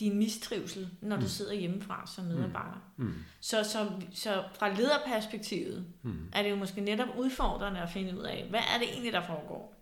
[0.00, 1.22] din mistrivsel, når mm.
[1.22, 2.30] du sidder hjemmefra som mm.
[2.30, 2.92] medarbejder.
[2.96, 3.14] Mm.
[3.40, 6.28] Så, så, så fra lederperspektivet mm.
[6.32, 9.26] er det jo måske netop udfordrende at finde ud af, hvad er det egentlig, der
[9.26, 9.74] foregår?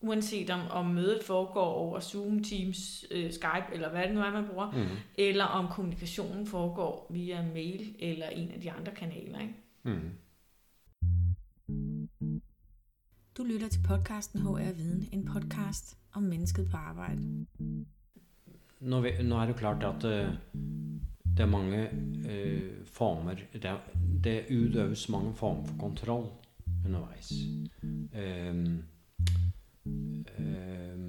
[0.00, 4.30] Uanset om, om mødet foregår over Zoom, Teams, øh, Skype, eller hvad det nu er,
[4.30, 4.96] man bruger, mm.
[5.18, 9.40] eller om kommunikationen foregår via mail eller en af de andre kanaler.
[9.40, 9.54] Ikke?
[9.82, 10.10] Mm.
[13.38, 17.46] Du lytter til podcasten HR Viden, en podcast om mennesket på arbejde.
[18.80, 20.34] Nå, nu er det klart at uh,
[21.36, 21.88] det er mange
[22.24, 23.76] uh, former, det,
[24.24, 26.26] det udøves mange former for kontroll
[26.86, 27.32] undervejs.
[27.82, 28.82] Um,
[30.38, 31.08] um,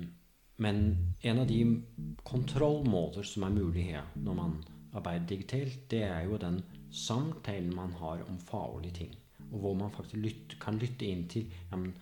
[0.58, 1.82] men en av de
[2.24, 4.54] kontrollmåter som er mulig her når man
[4.94, 6.62] arbejder digitalt, det er jo den
[6.92, 9.16] samtalen man har om faglige ting.
[9.52, 11.94] Og hvor man faktisk lyt, kan lytte ind til jamen,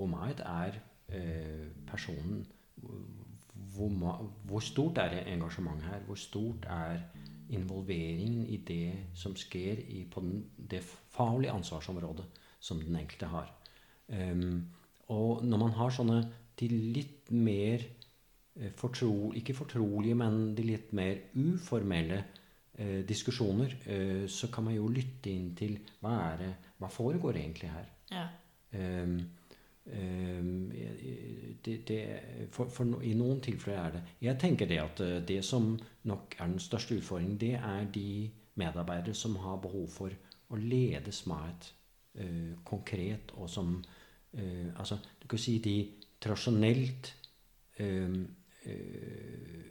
[0.00, 0.80] hvor meget er
[1.12, 2.46] eh, personen
[3.76, 6.00] hvor, hvor, stort er det engasjement her?
[6.06, 6.98] Hvor stort er
[7.50, 12.24] involveringen i det som sker i, på den, det faglige ansvarsområdet
[12.60, 13.52] som den enkelte har?
[14.08, 14.66] Um,
[15.08, 16.20] og når man har sånne
[16.60, 22.18] de litt mer eh, fortro, ikke fortrolige, men de litt mer uformelle
[22.74, 27.40] eh, diskusjoner, eh, så kan man jo lytte inn til hva, er det, hva foregår
[27.40, 27.88] egentlig her.
[28.10, 28.26] Ja.
[28.70, 29.16] Um,
[31.64, 32.00] det, det,
[32.50, 35.72] for, for, I noen tilfeller er det Jeg tenker det at eh, det som
[36.08, 40.14] nok er den største utfordringen, det er de medarbeidere som har behov for
[40.50, 41.66] å ledes med
[42.18, 45.76] uh, konkret, og som uh, Altså, du kan si de
[46.20, 47.12] tradisjonelt
[47.80, 48.16] uh,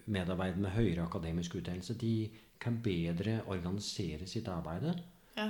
[0.10, 2.30] medarbeidere med høyere akademisk utdannelse, de
[2.60, 4.92] kan bedre organisere sitt arbeid.
[5.40, 5.46] Ja.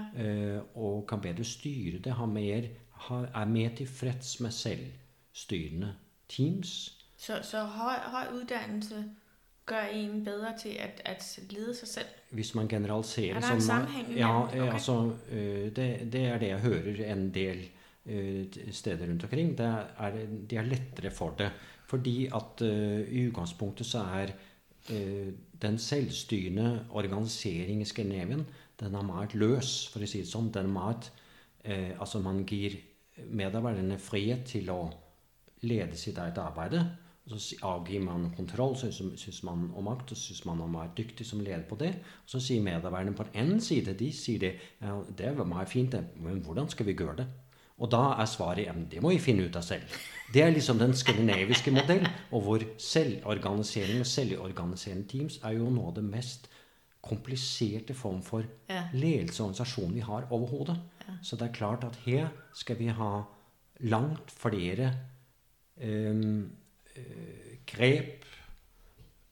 [0.78, 2.68] og kan bedre styre det, ha mer
[3.00, 5.94] har, er mere tilfreds med selvstyrende
[6.30, 6.96] teams.
[7.18, 9.06] Så, så høj, høj uddannelse
[9.66, 12.08] gør en bedre til at, at lede sig selv?
[12.30, 13.36] Hvis man generaliserer.
[13.36, 14.16] Er der en sammenhæng?
[14.16, 14.74] Ja, okay.
[14.74, 15.14] altså,
[15.76, 17.70] det, det er det jeg hører en del
[18.72, 19.58] steder rundt omkring.
[19.58, 20.12] Det er,
[20.50, 21.52] de er lettere for det.
[21.90, 24.28] Fordi at uh, i udgangspunktet så er
[24.90, 28.46] uh, den selvstyrende organisering i Skandinavien,
[28.80, 30.52] den er meget løs, for å si det sånn.
[30.54, 31.10] Den er meget,
[31.66, 32.78] uh, altså man gir
[33.30, 34.82] medarbeiderne frihet til å
[35.68, 36.80] lede sitt eget arbeid.
[37.30, 40.80] Og så avgir man kontroll, så syns man om makt, og syns man om å
[40.82, 41.92] være dyktig som leder på det.
[42.24, 45.94] Og så sier medarbeiderne på den ene side de sier det, ja, det var fint,
[46.18, 47.28] men hvordan skal vi gjøre det?
[47.80, 50.00] Og da er svaret ja, det må vi finne ut av selv.
[50.34, 55.94] Det er liksom den skandinaviske modell, og hvor selvorganisering og selvorganiserende teams er jo noe
[55.94, 56.50] av det mest
[57.06, 58.44] kompliserte form for
[58.94, 60.76] ledelse og organisasjon vi har overhodet.
[61.22, 63.22] Så det er klart at her skal vi ha
[63.80, 64.94] langt flere
[65.84, 66.52] um,
[67.68, 68.26] grep,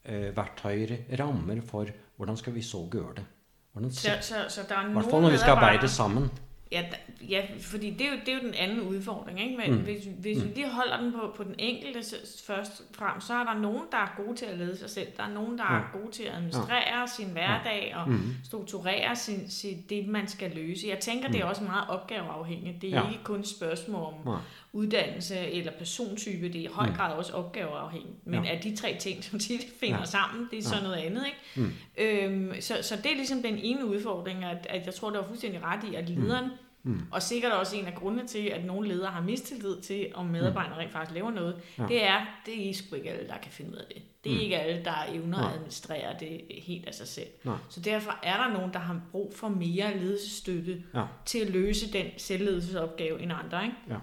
[0.09, 3.25] uh, verktøyer, rammer for hvordan skal vi så gjøre det.
[3.71, 6.31] Hvordan, så, så, så der er skal arbejde sammen.
[6.71, 6.83] Ja,
[7.29, 9.41] ja fordi det er, jo, det er jo den anden udfordring.
[9.41, 9.57] Ikke?
[9.57, 9.83] Men mm.
[9.83, 10.43] hvis, hvis mm.
[10.43, 11.99] vi lige holder den på, på den enkelte
[12.45, 15.07] først frem, så er der nogen, der er gode til at lede sig selv.
[15.17, 15.79] Der er nogen, der ja.
[15.79, 17.05] er gode til at administrere ja.
[17.17, 18.35] sin hverdag og mm.
[18.43, 20.87] strukturere sin, sin, det, man skal løse.
[20.87, 21.33] Jeg tænker, mm.
[21.33, 22.81] det er også meget opgaveafhængigt.
[22.81, 23.09] Det er ja.
[23.09, 24.37] ikke kun et spørgsmål om ja.
[24.77, 26.47] Uddannelse eller persontype.
[26.47, 26.93] Det er i høj mm.
[26.93, 28.27] grad også opgaveafhængigt.
[28.27, 28.55] Men ja.
[28.55, 30.05] at de tre ting, som de finder ja.
[30.05, 30.81] sammen, det er så ja.
[30.81, 31.25] noget andet.
[31.25, 31.69] Ikke?
[31.69, 31.73] Mm.
[31.97, 35.27] Øhm, så, så det er ligesom den ene udfordring, at, at jeg tror, det var
[35.27, 37.01] fuldstændig ret i, at lederen mm Mm.
[37.11, 40.75] Og sikkert også en af grundene til, at nogle ledere har mistillid til, om medarbejderne
[40.75, 40.79] mm.
[40.79, 41.85] rent faktisk laver noget, ja.
[41.87, 44.03] det er, det er sgu ikke alle, der kan finde ud af det.
[44.23, 44.41] Det er mm.
[44.41, 47.27] ikke alle, der evner at administrere det helt af sig selv.
[47.43, 47.55] Nej.
[47.69, 51.03] Så derfor er der nogen, der har brug for mere ledelsesstøtte ja.
[51.25, 53.63] til at løse den selvledelsesopgave end andre.
[53.63, 53.75] Ikke?
[53.89, 53.95] Ja.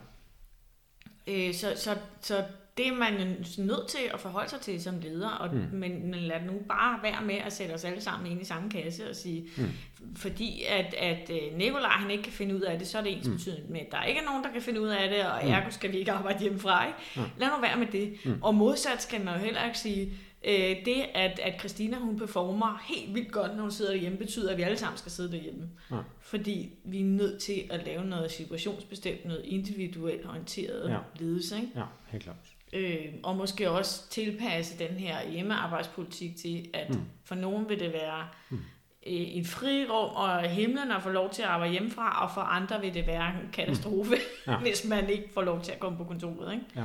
[1.27, 2.45] Øh, så, så, så
[2.77, 3.25] det er man jo
[3.59, 5.79] nødt til at forholde sig til som leder, og, mm.
[5.79, 8.71] men, men lad nu bare være med at sætte os alle sammen ind i samme
[8.71, 9.65] kasse og sige, mm.
[10.17, 13.17] fordi at, at øh, Nikolaj han ikke kan finde ud af det, så er det
[13.17, 13.35] ens mm.
[13.35, 15.51] betydning med, at der ikke er nogen, der kan finde ud af det, og mm.
[15.51, 16.87] ergo skal vi ikke arbejde hjemmefra.
[16.87, 16.99] Ikke?
[17.17, 17.23] Mm.
[17.39, 18.17] Lad nu være med det.
[18.25, 18.39] Mm.
[18.43, 20.13] Og modsat skal man jo heller ikke sige,
[20.45, 24.51] øh, det at, at Christina hun performer helt vildt godt, når hun sidder derhjemme, betyder,
[24.51, 25.71] at vi alle sammen skal sidde derhjemme.
[25.91, 25.97] Ja.
[26.21, 30.99] Fordi vi er nødt til at lave noget situationsbestemt, noget individuelt orienteret ja.
[31.19, 31.57] ledelse.
[31.57, 31.69] Ikke?
[31.77, 32.37] Ja, helt klart.
[32.73, 37.01] Øh, og måske også tilpasse den her hjemmearbejdspolitik til, at mm.
[37.25, 38.57] for nogen vil det være mm.
[38.57, 38.63] øh,
[39.37, 42.95] en frirum og himlen at få lov til at arbejde hjemmefra, og for andre vil
[42.95, 44.21] det være en katastrofe, mm.
[44.53, 44.59] ja.
[44.59, 46.53] hvis man ikke får lov til at komme på kontoret.
[46.53, 46.65] Ikke?
[46.77, 46.85] Ja.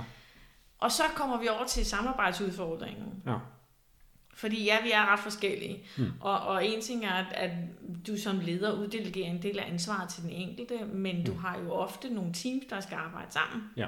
[0.80, 3.24] Og så kommer vi over til samarbejdsudfordringen.
[3.26, 3.36] Ja.
[4.34, 5.84] Fordi ja, vi er ret forskellige.
[5.98, 6.12] Mm.
[6.22, 7.52] Og, og en ting er, at, at
[8.08, 11.26] du som leder uddelegerer en del af ansvaret til den enkelte, men mm.
[11.26, 13.70] du har jo ofte nogle teams, der skal arbejde sammen.
[13.78, 13.88] Ja.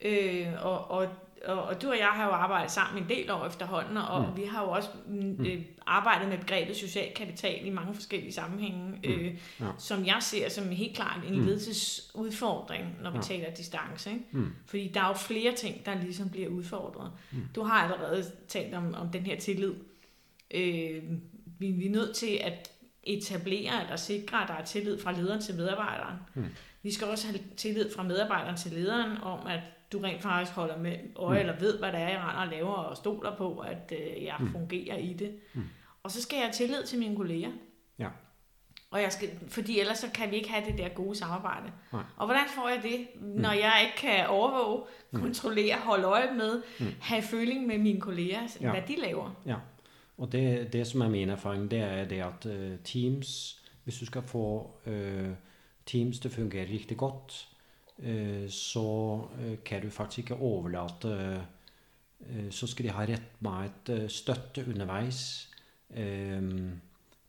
[0.00, 1.08] Øh, og, og,
[1.44, 4.36] og, og du og jeg har jo arbejdet sammen en del år efterhånden, og mm.
[4.36, 5.46] vi har jo også mm.
[5.46, 9.10] øh, arbejdet med begrebet social kapital i mange forskellige sammenhænge, mm.
[9.10, 9.66] øh, ja.
[9.78, 11.46] som jeg ser som helt klart en mm.
[11.46, 13.22] ledelsesudfordring, når vi ja.
[13.22, 14.10] taler distance.
[14.10, 14.24] Ikke?
[14.32, 14.52] Mm.
[14.66, 17.12] Fordi der er jo flere ting, der ligesom bliver udfordret.
[17.32, 17.48] Mm.
[17.54, 19.74] Du har allerede talt om, om den her tillid.
[20.54, 21.02] Øh,
[21.58, 22.70] vi, vi er nødt til at
[23.02, 26.16] etablere eller sikre, at der er tillid fra lederen til medarbejderen.
[26.34, 26.44] Mm.
[26.82, 29.60] Vi skal også have tillid fra medarbejderen til lederen om, at
[29.92, 31.40] du rent faktisk holder med øje, mm.
[31.40, 34.36] eller ved, hvad det er, jeg render og laver, og stoler på, at øh, jeg
[34.40, 34.52] mm.
[34.52, 35.34] fungerer i det.
[35.54, 35.62] Mm.
[36.02, 37.50] Og så skal jeg have tillid til mine kolleger.
[37.98, 38.08] Ja.
[38.90, 41.72] Og jeg skal, fordi ellers så kan vi ikke have det der gode samarbejde.
[41.92, 42.02] Nej.
[42.16, 43.58] Og hvordan får jeg det, når mm.
[43.58, 45.20] jeg ikke kan overvåge, mm.
[45.20, 46.86] kontrollere, holde øje med, mm.
[47.00, 48.70] have føling med mine kolleger, ja.
[48.70, 49.40] hvad de laver?
[49.46, 49.56] Ja,
[50.18, 54.06] og det, det som er min erfaring, det er det at uh, Teams, hvis du
[54.06, 54.92] skal få uh,
[55.86, 57.48] Teams til at fungere rigtig godt,
[57.98, 63.68] Eh, så eh, kan du faktisk ikke overlate eh, Så skal de ha rett med
[63.68, 65.48] et støtte underveis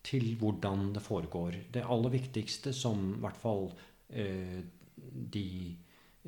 [0.04, 1.56] til hvordan det foregår.
[1.74, 3.66] Det aller viktigste som i hvert fall
[5.34, 5.48] de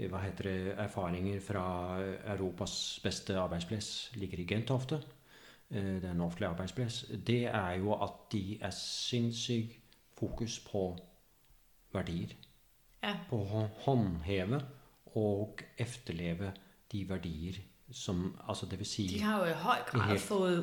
[0.10, 1.64] hva heter det, erfaringer fra
[2.34, 5.00] Europas beste arbeidsplass ligger i Gentofte.
[5.70, 7.06] Det er en offentlig arbeidsplass.
[7.28, 10.90] Det er jo at de er sinnssykt fokus på
[11.94, 12.36] verdier
[13.04, 13.16] ja.
[13.30, 14.62] på å håndheve
[15.16, 16.52] og efterleve
[16.92, 20.58] de verdier som altså det vil si De har jo i høj grad helt, fået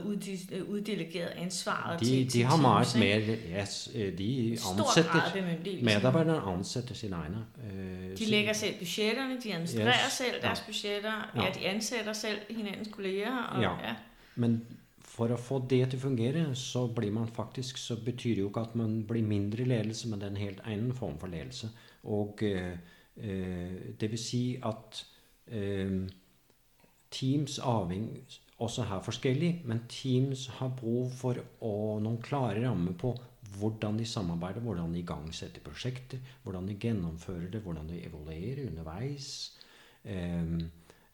[0.69, 7.17] uddelegeret ansvaret de, til, de har meget mere yes, øh, de ansætter medarbejderne ansætter sine
[7.17, 10.65] egne uh, de lægger selv budgetterne de administrerer yes, selv deres ja.
[10.67, 11.45] budgetter ja.
[11.45, 13.71] ja de ansætter selv hinandens kolleger og, ja.
[13.71, 13.95] ja.
[14.35, 14.63] men
[15.13, 18.49] for å få det til å fungere, så blir man faktisk Så betyr det jo
[18.49, 21.69] ikke at man blir mindre ledelse, men det er en helt annen form for ledelse.
[22.11, 22.73] Og eh,
[23.17, 25.03] eh, det vil si at
[25.47, 26.01] eh,
[27.13, 28.09] Teams avheng
[28.63, 33.13] også her forskjellig, men Teams har behov for å, noen klare rammer på
[33.59, 39.59] hvordan de samarbeider, hvordan de igangsetter prosjekter, hvordan de gjennomfører det, hvordan de evaluerer underveis.
[40.05, 40.57] Eh,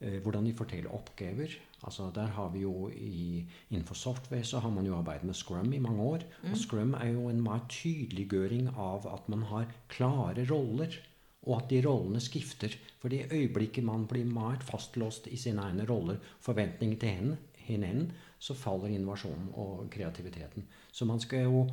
[0.00, 1.56] eh hvordan de forteller oppgaver.
[1.86, 5.72] Altså der har vi jo i, Innenfor software så har man jo arbeidet med Scrum
[5.72, 6.24] i mange år.
[6.42, 6.50] Mm.
[6.50, 10.98] Og Scrum er jo en mer tydeliggjøring av at man har klare roller.
[11.46, 12.74] Og at de rollene skifter.
[12.98, 17.36] For i øyeblikket man blir mer fastlåst i sine egne roller, forventninger til henne,
[17.68, 20.66] henne, så faller innovasjonen og kreativiteten.
[20.92, 21.68] Så man skal jo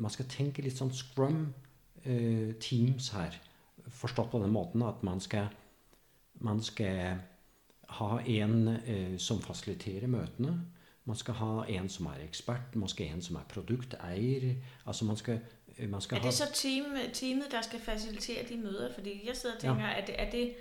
[0.00, 3.38] man skal tenke litt sånn Scrum-teams eh, her.
[3.96, 5.46] Forstått på den måten at man skal,
[6.44, 7.18] man skal
[7.88, 10.60] ha en eh, som fasiliterer møtene.
[11.04, 14.54] Man skal ha en som er ekspert, måske en som er produkteier.
[14.86, 15.40] Altså man skal,
[15.76, 16.30] eh, man skal er det ha...
[16.30, 18.94] så team, teamet, der skal facilitere de møder?
[18.94, 19.92] Fordi jeg sidder og tænker, ja.
[19.92, 20.54] er, det, er, det,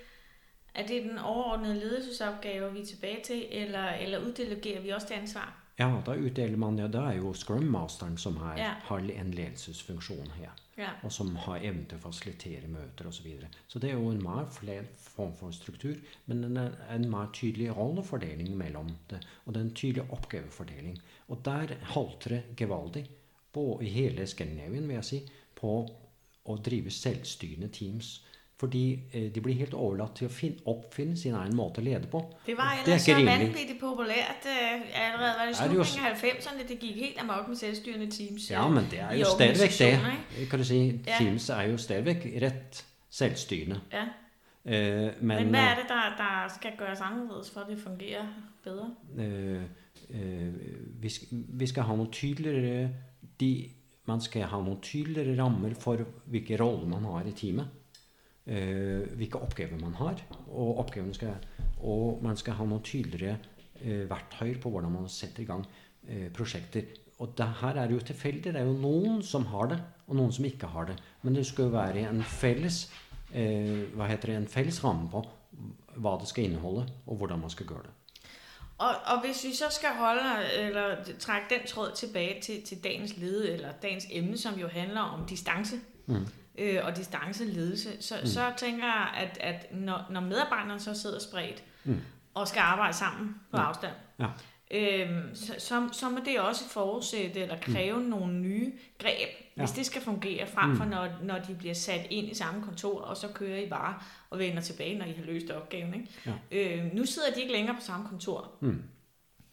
[0.76, 5.16] er det den overordnede ledelsesopgave, vi er tilbage til, eller, eller uddelegerer vi også det
[5.16, 5.62] ansvar?
[5.80, 8.74] Ja, da utdeler man ja, Det er jo Scrum Masteren som har, ja.
[8.84, 10.50] har en ledelsesfunksjon her.
[10.76, 10.90] Ja.
[11.08, 13.22] Og som har evne til å fasilitere møter osv.
[13.22, 13.50] Så, videre.
[13.72, 15.96] så det er jo en mer flere form for struktur,
[16.28, 16.60] men en,
[16.92, 19.22] en mer tydelig rollefordeling mellom det.
[19.46, 20.98] Og det er en tydelig oppgavefordeling.
[21.32, 23.06] Og der halter det gevaldig
[23.56, 25.22] på, i hele Skandinavien, vil jeg si,
[25.56, 25.78] på
[26.46, 28.18] å drive selvstyrende teams
[28.60, 32.08] fordi eh, de blir helt overlatt til å finne, oppfinne sin egen måte å lede
[32.12, 32.22] på.
[32.46, 36.78] Det var ellers det så vanvittigt populært uh, allerede var det slutningen af 90'erne, det
[36.80, 38.48] gik helt amok med selvstyrende teams.
[38.52, 40.48] Ja, men det er jo stadigvæk det.
[40.50, 41.20] Kan du si, ja.
[41.20, 43.82] Teams er jo stadigvæk rett selvstyrende.
[43.92, 44.08] Ja.
[44.66, 48.26] Uh, men, men hvad er det, der, der skal gøres anderledes for, at det fungerer
[48.64, 48.92] bedre?
[49.20, 49.64] Uh,
[50.10, 50.54] uh,
[51.02, 52.90] vi, skal, vi skal ha noen tydeligere
[53.40, 53.56] de,
[54.08, 55.98] Man skal ha noen tydeligere rammer for
[56.30, 57.68] hvilke roller man har i teamet.
[58.46, 60.20] Hvilke oppgaver man har.
[60.54, 61.34] Og, skal,
[61.82, 63.40] og man skal ha noen tydeligere
[63.82, 65.66] eh, verktøyer på hvordan man setter i gang
[66.08, 66.86] eh, prosjekter.
[67.20, 68.54] Og det her er jo tilfeldig.
[68.54, 70.98] Det er jo noen som har det, og noen som ikke har det.
[71.24, 72.86] Men det skal jo være en felles,
[73.34, 75.24] eh, hva heter det, en felles ramme på
[75.96, 77.94] hva det skal inneholde, og hvordan man skal gjøre det.
[78.78, 83.18] Og, og hvis vi så skal holde, eller trække den tråd tilbage til, til dagens
[83.18, 85.76] lede, eller dagens emne, som jo handler om distance,
[86.08, 86.26] Mm.
[86.58, 88.28] Øh, og distanceledelse, så, mm.
[88.28, 92.02] så tænker jeg, at, at når, når medarbejderne så sidder spredt, Mm.
[92.34, 93.64] og skal arbejde sammen på Ja.
[93.68, 94.28] afstand, Ja.
[94.72, 98.06] øhm, så, så, så må det også forudsætte eller kræve mm.
[98.06, 99.62] nogle nye greb, Ja.
[99.62, 100.90] hvis det skal fungere, frem for Mm.
[100.90, 103.96] når, når de bliver sat ind i samme kontor, og så kører I bare
[104.30, 105.94] og vender tilbage, når I har løst opgaven.
[105.94, 106.10] Ikke?
[106.52, 106.78] Ja.
[106.78, 108.84] Øh, nu sidder de ikke længere på samme kontor, Mm.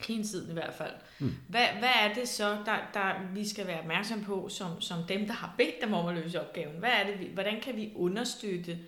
[0.07, 0.93] Hele tiden i hvert fald.
[1.19, 1.35] Mm.
[1.49, 5.27] Hvad, hvad er det så, der, der vi skal være opmærksom på, som, som dem,
[5.27, 6.79] der har bedt dem om at løse opgaven?
[6.79, 8.79] Hvad er det, vi, hvordan kan vi understøtte,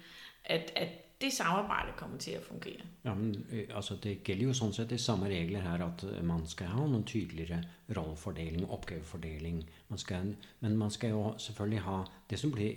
[0.44, 0.88] at, at
[1.20, 2.80] det samarbejde kommer til at fungere?
[3.04, 6.22] Ja, men eh, altså Det gjelder jo sånn sett de samme regler her, at eh,
[6.24, 7.62] man skal ha noen tydeligere
[7.96, 9.62] rollefordeling, oppgavefordeling.
[9.88, 12.74] Man skal, men man skal jo selvfølgelig ha Det som blir,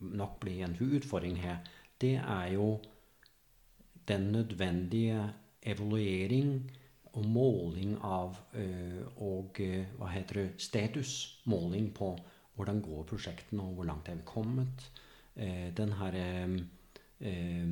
[0.00, 1.58] nok blir en utfordring her,
[2.00, 2.80] det er jo
[4.08, 6.70] den nødvendige evaluering
[7.12, 12.12] og måling av eh, og eh, hva heter det, statusmåling på
[12.58, 14.88] hvordan går prosjektene, og hvor langt er vi kommet.
[15.36, 16.58] Eh, den her eh,
[17.20, 17.68] eh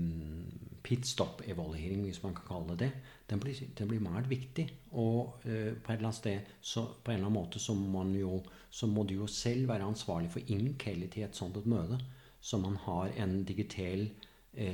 [0.87, 2.93] pitstop-evaluering, hvis man kan kalle det det,
[3.31, 4.69] den blir, den blir meget viktig.
[4.93, 8.05] Og øh, på et eller andet sted, så på en eller anden måde, så må,
[8.05, 11.67] man jo, så må du jo selv være ansvarlig for innkalle til et sånt et
[11.67, 11.99] møde,
[12.41, 14.11] så man har en digital øh,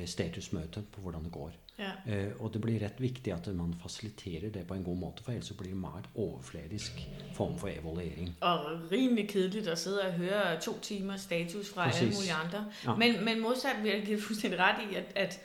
[0.05, 1.51] statusmøte på hvordan det går.
[1.79, 1.91] Ja.
[2.07, 5.31] Eh, og det blir rett viktig at man fasiliterer det på en god måte, for
[5.31, 8.35] ellers så blir det meget overfladisk form for evaluering.
[8.41, 8.59] Og
[8.91, 12.01] rimelig kedeligt at sidde og høre to timer status fra Præcis.
[12.01, 12.65] alle mulige andre.
[12.85, 12.95] Ja.
[12.95, 15.39] Men, men modsat vil jeg give dig fuldstændig ret i, at, at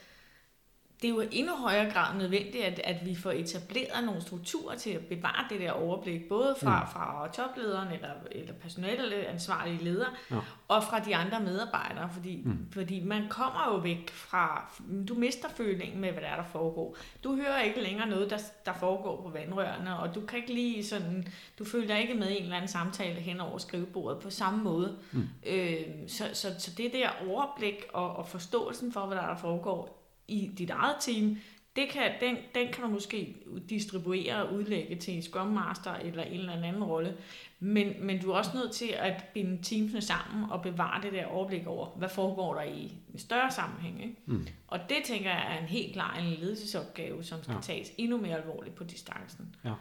[1.03, 4.77] det er jo i endnu højere grad nødvendigt, at, at vi får etableret nogle strukturer
[4.77, 6.91] til at bevare det der overblik, både fra, Mm.
[6.93, 10.37] fra toplederen eller, eller personale ansvarlige ledere, Ja.
[10.69, 12.67] og fra de andre medarbejdere, fordi, Mm.
[12.73, 14.73] fordi man kommer jo væk fra,
[15.09, 16.97] du mister følingen med, hvad der er, der foregår.
[17.25, 20.85] Du hører ikke længere noget, der, der foregår på vandrørene, og du kan ikke lige
[20.87, 21.29] sådan,
[21.59, 24.97] du følger ikke med i en eller anden samtale hen over skrivebordet på samme måde.
[25.13, 25.29] Mm.
[25.47, 29.37] Øh, så, så, så det der overblik og, og forståelsen for, hvad der, er, der
[29.37, 29.98] foregår
[30.29, 31.37] i dit eget team,
[31.76, 33.37] det kan, den, den kan du måske
[33.68, 37.16] distribuere og udlægge til en Scrum Master eller en eller anden rolle.
[37.61, 41.26] Men, men du er også nødt til at binde teamsene sammen og bevare det der
[41.26, 44.03] overblik over, hvad foregår der i en større sammenhæng.
[44.03, 44.16] Ikke?
[44.26, 44.47] Mm.
[44.66, 47.61] Og det tænker jeg er en helt klar en ledelsesopgave, som skal Ja.
[47.61, 49.55] tages endnu mere alvorligt på distancen.
[49.64, 49.74] Ja,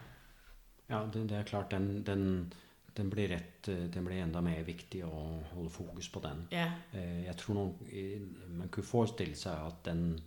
[0.90, 2.52] ja det, det er klart, den, den,
[2.96, 6.48] den, blir rett, eh, den blir enda mer viktig å holde fokus på den.
[6.52, 10.18] Ja, Eh, Jeg tror nok, eh, man kunne forestille seg at den,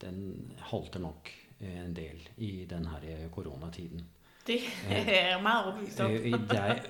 [0.00, 1.30] den halter nok
[1.60, 4.04] eh, en del i den her eh, koronatiden.
[4.46, 6.10] det er jeg meget overbevist om.
[6.10, 6.82] Eh, Det er,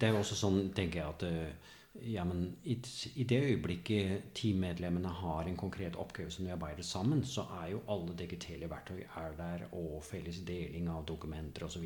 [0.00, 2.74] det er også sånn, tenker jeg, at eh, ja, men i,
[3.14, 7.80] i det øyeblikket teammedlemmene har en konkret oppgave som de arbeider sammen, så er jo
[7.90, 11.84] alle digitale verktøy er der, og felles deling av dokumenter osv.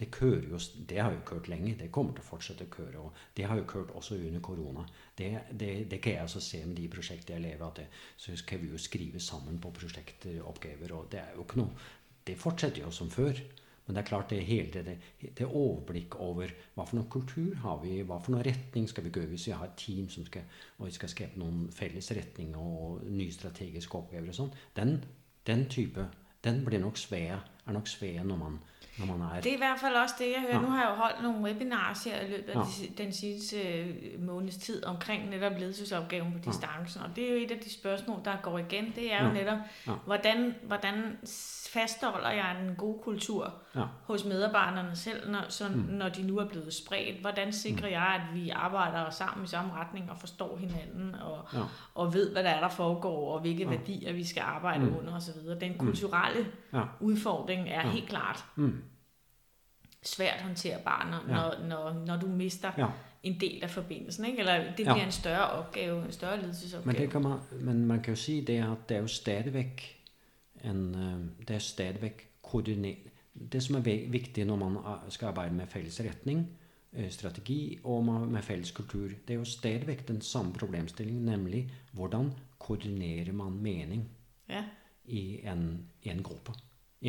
[0.00, 1.74] Det kører jo, det har jo kørt lenge.
[1.80, 3.06] Det kommer til å fortsette å køre.
[3.06, 4.86] og Det har jo kørt også under korona.
[5.18, 8.36] Det, det, det kan jeg også se med de prosjektene jeg lever at det, så
[8.36, 11.92] skal vi jo skrive sammen på prosjektoppgaver, og det er jo ikke noe
[12.24, 13.36] Det fortsetter jo som før.
[13.84, 17.82] Men det er klart det hele det, det overblikk over hva for noen kultur har
[17.82, 20.46] vi, hva for noen retning skal vi gå hvis vi har et team som skal,
[20.78, 24.96] og vi skal skape noen felles retninger og nye strategiske oppgaver og sånn, den,
[25.44, 26.06] den type,
[26.44, 28.56] den blir nok svær, er nok svær når man,
[28.98, 30.54] når man er Det er i hvert fald også det, jeg hører.
[30.54, 30.60] Ja.
[30.60, 32.60] Nu har jeg jo holdt nogle webinars her i løbet af Ja.
[32.60, 33.94] de- den sidste øh,
[34.26, 36.50] måneds tid omkring netop ledelsesopgaven på Ja.
[36.50, 37.02] distancen.
[37.02, 38.92] Og det er jo et af de spørgsmål, der går igen.
[38.96, 39.32] Det er jo Ja.
[39.32, 39.92] netop, Ja.
[40.04, 41.16] hvordan, hvordan
[41.72, 45.74] fastholder jeg en god kultur ja, hos medarbejderne selv, når, så, Mm.
[45.74, 47.20] når de nu er blevet spredt?
[47.20, 51.58] Hvordan sikrer jeg, at vi arbejder sammen i samme retning og forstår hinanden og, ja,
[51.94, 53.68] og ved, hvad der er, der foregår, og hvilke Ja.
[53.68, 54.96] værdier vi skal arbejde Mm.
[54.96, 55.60] under osv.
[55.60, 57.88] Den kulturelle ja, udfordring er Ja.
[57.90, 58.83] helt klart mm,
[60.04, 61.40] svært håndterbar, når, Ja.
[61.42, 62.86] når, når, når du mister ja.
[63.22, 64.38] en del af forbindelsen, ikke?
[64.38, 64.92] eller det Ja.
[64.92, 66.86] bliver en større opgave, en større ledelsesopgave.
[66.92, 70.00] Men, det kan man, men man kan jo si det at det er jo stadigvæk
[70.64, 73.10] en, eh, det er stadigvæk koordinering.
[73.52, 73.80] Det som er
[74.10, 76.48] viktig når man a- skal arbeide med felles retning,
[76.92, 82.32] eh, strategi og med, felles kultur, det er jo stadigvæk den samme problemstilling, nemlig hvordan
[82.58, 84.08] koordinerer man mening
[84.48, 84.64] Ja,
[85.04, 86.52] i en, i en gruppe,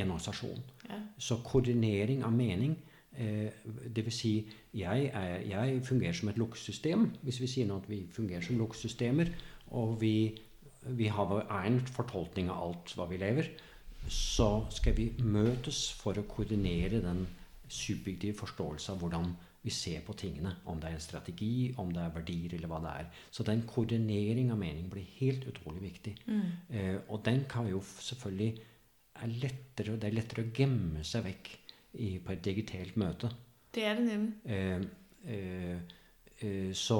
[0.02, 0.64] en organisasjon.
[0.90, 2.76] ja, Så koordinering av mening,
[3.18, 3.52] eh,
[3.96, 4.34] det vil si,
[4.74, 8.58] jeg, er, jeg fungerer som et lukkesystem, hvis vi sier nå at vi fungerer som
[8.58, 9.32] lukkesystemer,
[9.72, 10.38] og vi,
[10.86, 13.50] vi har vår egen fortolkning av alt hva vi lever.
[14.08, 17.24] så skal vi møtes for å koordinere den
[17.68, 19.32] subjektive forståelse av hvordan
[19.66, 20.52] vi ser på tingene.
[20.70, 23.08] Om det er en strategi, om det er verdier, eller hva det er.
[23.34, 26.14] Så den koordinering av mening blir helt utrolig viktig.
[26.28, 26.44] Mm.
[26.70, 28.52] Eh, og den kan jo selvfølgelig
[29.24, 31.52] er lettere, Det er lettere å gemme seg vekk
[31.94, 33.30] i, på et digitalt møte.
[33.76, 34.34] Det er det nemlig.
[34.46, 34.82] Eh,
[35.28, 37.00] eh, så,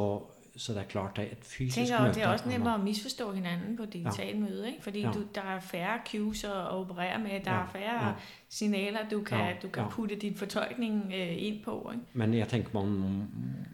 [0.56, 2.84] så det er klart, er et fysisk tænker, møte det er også er nemmere at
[2.84, 4.40] misforstå hinanden på digitale ja.
[4.40, 4.84] møder, ikke?
[4.84, 5.12] fordi Ja.
[5.12, 8.14] du, der er færre cues at at operere med, der Ja, er færre ja.
[8.50, 9.90] signaler, du kan, Ja, du kan ja.
[9.90, 11.92] putte din fortolkning øh, ind på.
[11.94, 12.04] Ikke?
[12.14, 13.28] Men jeg tenker man,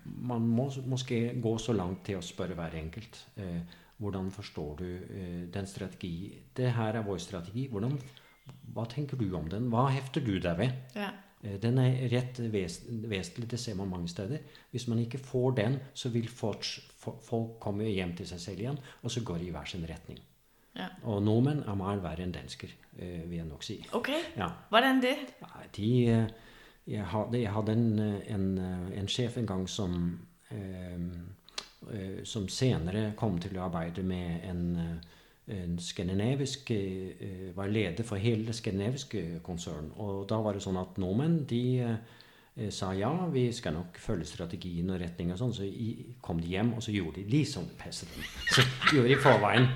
[0.05, 3.27] man må måske gå så langt til å spørre hver enkelt.
[3.37, 3.61] Eh,
[3.97, 6.39] hvordan forstår du eh, den strategi?
[6.57, 7.67] Det her er vår strategi.
[7.67, 7.99] Hvordan,
[8.73, 9.69] hva tenker du om den?
[9.73, 10.71] Hva hefter du deg ved?
[10.95, 11.11] Ja.
[11.43, 14.39] Eh, Den er rett ves vesentlig, det ser man mange steder.
[14.71, 16.63] Hvis man ikke får den, så vil folk,
[17.25, 20.19] folk komme hjem til seg selv igjen, og så går de i hver sin retning.
[20.75, 20.87] Ja.
[21.03, 23.79] Og nordmenn er mye verre enn dansker, eh, vil jeg nok si.
[23.93, 24.47] Okay, Ja.
[24.69, 25.17] hvordan det?
[25.75, 26.27] De, eh,
[26.87, 30.19] jeg, hadde, jeg hadde en, en, eh, en sjef en gang som,
[30.51, 35.01] eh, som senere kom til å arbeide med en,
[35.51, 39.91] en skandinavisk eh, Var leder for hele det skandinaviske konsern.
[39.97, 44.25] Og da var det sånn at nordmenn de eh, sa ja, vi skal nok følge
[44.27, 45.53] strategien og retning og sånn.
[45.55, 47.91] Så i, kom de hjem, og så gjorde de liksom dem.
[48.51, 49.67] Så gjorde de forveien.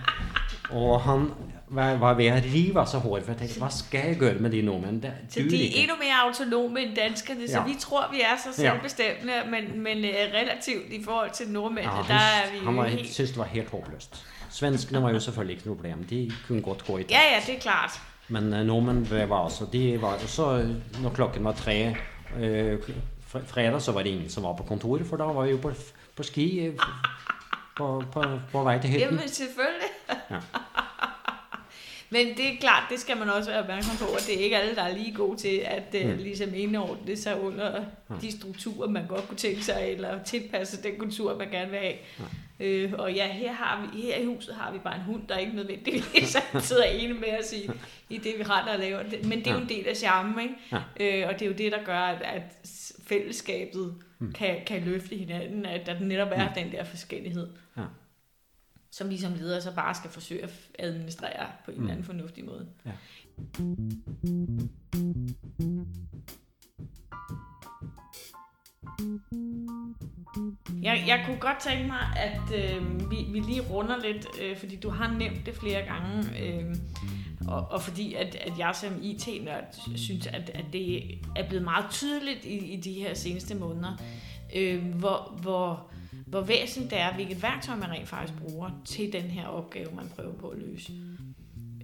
[0.75, 1.29] Og han
[1.67, 4.41] var, var ved at rive av seg håret, for jeg tenkte hva skal jeg gjøre
[4.41, 5.01] med de nordmennene?
[5.01, 7.65] Det Så de er endnu mere autonome end danskerne, så Ja.
[7.67, 12.13] vi tror, vi er så selvbestemmende, men, men øh, relativt i forhold til nordmændene, Ja,
[12.13, 13.09] der er vi han, han var, helt...
[13.09, 14.25] syntes det var helt håpløst.
[14.55, 16.03] Svenskene var jo selvfølgelig ikke problem.
[16.03, 17.11] De kunne godt gå i takt.
[17.11, 17.91] Ja, ja, det er klart.
[18.27, 21.95] Men uh, nordmenn var altså De var også Når klokken var tre
[22.39, 22.77] eh,
[23.33, 25.57] fre- fredag, så var det ingen som var på kontoret, for da var vi jo
[25.57, 25.71] på,
[26.15, 26.73] på ski eh,
[27.77, 29.07] på, på, på vei til hytten.
[29.09, 29.89] Jamen selvfølgelig.
[30.31, 30.37] Ja.
[32.09, 34.57] Men det er klart, det skal man også være opmærksom på, at det er ikke
[34.57, 36.17] alle, der er lige gode til at uh, Mm.
[36.17, 37.83] ligesom indordne sig under
[38.21, 41.93] de strukturer, man godt kunne tænke sig, eller tilpasse den kultur, man gerne vil have.
[42.59, 45.37] Øh, og ja, her, har vi, her i huset har vi bare en hund, der
[45.37, 46.37] ikke nødvendigvis
[46.67, 47.69] sidder ene med os i,
[48.09, 49.03] i det, vi render og laver.
[49.23, 50.55] Men det er jo en del af charmen, ikke?
[50.71, 51.23] Ja.
[51.23, 52.43] Øh, og det er jo det, der gør, at, at
[53.07, 54.31] fællesskabet Mm.
[54.33, 57.83] kan, kan løfte hinanden, at der netop er den der forskellighed Ja.
[58.91, 61.83] som vi som ledere så bare skal forsøge at administrere på en Mm.
[61.83, 62.67] eller anden fornuftig måde.
[62.85, 62.91] Ja.
[70.83, 74.75] Jeg, jeg kunne godt tænke mig, at øh, vi, vi lige runder lidt, øh, fordi
[74.75, 76.75] du har nævnt det flere gange, øh,
[77.47, 79.63] og, og fordi at, at jeg som IT-nørd
[79.95, 81.03] synes, at, at det
[81.35, 83.97] er blevet meget tydeligt i, i de her seneste måneder,
[84.55, 85.91] øh, hvor, hvor,
[86.25, 90.11] hvor væsentligt det er, hvilket værktøj man rent faktisk bruger til den her opgave, man
[90.15, 90.91] prøver på at løse.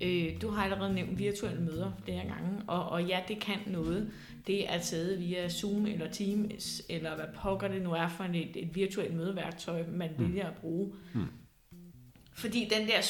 [0.02, 4.12] Øh, du har allerede nævnt virtuelle møder flere gange, og, og ja, det kan noget.
[4.47, 8.49] Det at sidde via Zoom eller Teams, eller hvad pokker det nu er for et,
[8.56, 10.26] et virtuelt mødeværktøj, man Mm.
[10.28, 10.93] vælger at bruge.
[11.14, 11.26] Mm.
[12.34, 13.02] Fordi den der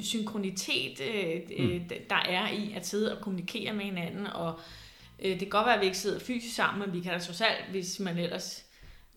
[0.00, 1.80] synkronitet, øh, øh,
[2.10, 4.60] der er i at sidde og kommunikere med hinanden, og
[5.18, 7.18] øh, det kan godt være, at vi ikke sidder fysisk sammen, men vi kan da
[7.18, 8.64] trods alt, hvis man ellers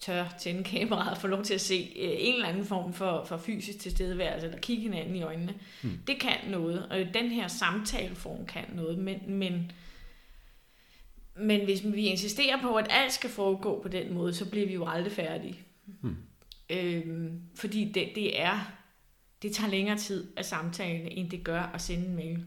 [0.06, 3.24] tør tænde kameraet og få lov til at se øh, en eller anden form for,
[3.24, 5.54] for fysisk tilstedeværelse, eller kigge hinanden i øjnene.
[5.82, 6.00] Mm.
[6.08, 9.72] Det kan noget, og den her samtaleform kan noget, men, men,
[11.36, 14.74] men hvis vi insisterer på, at alt skal foregå på den måde, så bliver vi
[14.74, 15.60] jo aldrig færdige.
[16.02, 16.16] Mm.
[16.70, 18.72] Øhm, fordi det, det er,
[19.42, 22.46] det tager længere tid at samtale, end det gør at sende en mail.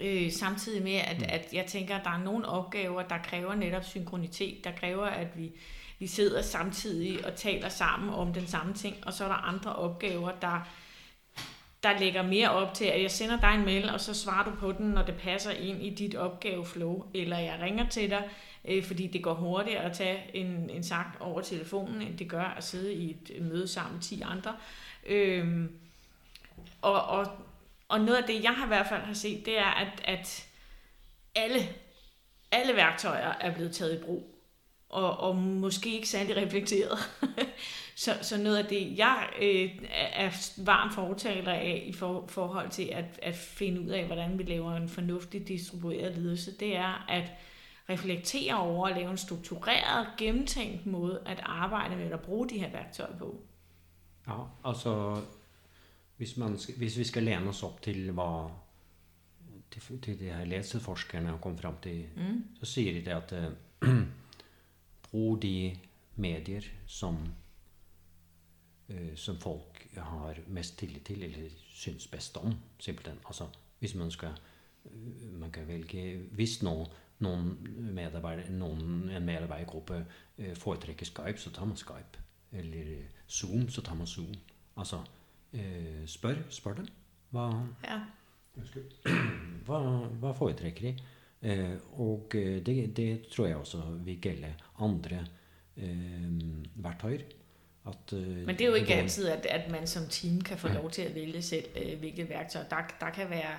[0.00, 3.84] Øh, samtidig med, at, at jeg tænker, at der er nogle opgaver, der kræver netop
[3.84, 5.52] synkronitet, der kræver, at vi,
[5.98, 9.76] vi sidder samtidig og taler sammen om den samme ting, og så er der andre
[9.76, 10.68] opgaver, der,
[11.82, 14.56] der lægger mere op til, at jeg sender dig en mail, og så svarer du
[14.56, 18.28] på den, når det passer ind i dit opgaveflow, eller jeg ringer til dig,
[18.64, 22.44] øh, fordi det går hurtigere at tage en, en sagt over telefonen, end det gør
[22.44, 24.56] at sidde i et møde sammen med 10 andre.
[25.06, 25.78] Øhm,
[26.82, 27.26] og, og,
[27.88, 30.46] og noget af det, jeg har i hvert fald har set, det er, at, at
[31.34, 31.58] alle,
[32.52, 34.37] alle værktøjer er blevet taget i brug,
[34.88, 36.98] og, og måske ikke særlig reflekteret.
[38.04, 39.70] så, så noget af det, jeg øh,
[40.12, 44.42] er varm fortaler af i for, forhold til at, at finde ud af, hvordan vi
[44.42, 47.32] laver en fornuftig distribueret ledelse, det er at
[47.90, 52.70] reflektere over at lave en struktureret, gennemtænkt måde at arbejde med at bruge de her
[52.70, 53.40] værktøjer på.
[54.28, 54.34] Ja,
[54.64, 55.20] altså
[56.16, 58.48] hvis, man, hvis vi skal lene oss opp til hva
[59.70, 62.44] til, til de her ledelsesforskerne har kommet fram til, Mm.
[62.60, 63.34] så sier de det at
[65.10, 65.76] bruk de
[66.16, 67.16] medier som
[68.88, 73.18] eh, som folk har mest tillit til, eller syns best om, simpelthen.
[73.26, 73.46] Altså,
[73.78, 74.30] hvis man skal
[75.32, 76.86] man kan vælge, hvis nogen,
[77.18, 80.06] nogen medarbejder, nogen, en medarbejdergruppe
[80.38, 82.18] øh, foretrækker Skype, så tager man Skype.
[82.52, 84.34] Eller øh, Zoom, så tager man Zoom.
[84.76, 85.00] Altså,
[85.52, 86.86] øh, spørg, spørg dem.
[87.30, 87.52] Hvad,
[87.84, 88.00] Ja.
[89.66, 90.98] hva, hva foretrekker de?
[91.42, 95.26] Eh, og eh, det, det tror jeg også vil gælde andre
[95.76, 96.32] eh,
[96.74, 97.18] værktøjer.
[97.86, 100.68] At, eh, Men det er jo ikke altid, at, at man som team kan få
[100.68, 102.62] lov til at vælge selv, øh, hvilket værktøj.
[102.70, 103.54] Der, der kan være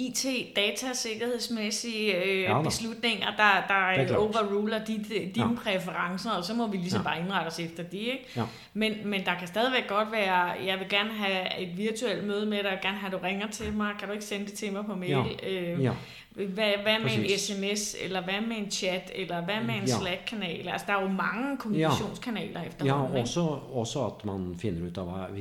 [0.00, 0.26] IT,
[0.56, 5.54] datasikkerhedsmæssige øh, Ja beslutninger, der, der Det er overruler dit, dine Ja.
[5.64, 7.04] præferencer, og så må vi ligesom Ja.
[7.04, 7.98] bare indrette os efter det.
[7.98, 8.26] Ikke?
[8.36, 8.42] Ja.
[8.74, 10.34] Men, men der kan stadigvæk godt være,
[10.66, 13.26] jeg vil gerne have et virtuelt møde med dig, jeg vil gerne have, at du
[13.26, 15.16] ringer til mig, kan du ikke sende det til mig på mail?
[15.46, 15.92] Øh, Ja,
[16.34, 19.86] hvad, hvad med en sms, eller hvad med en chat, eller hvad med en Ja.
[19.86, 20.68] Slack-kanal?
[20.68, 23.16] Altså, der er jo mange kommunikationskanaler ja efterhånden.
[23.16, 23.20] ikke?
[23.20, 23.40] også,
[23.72, 25.36] også at man finder ut av hva-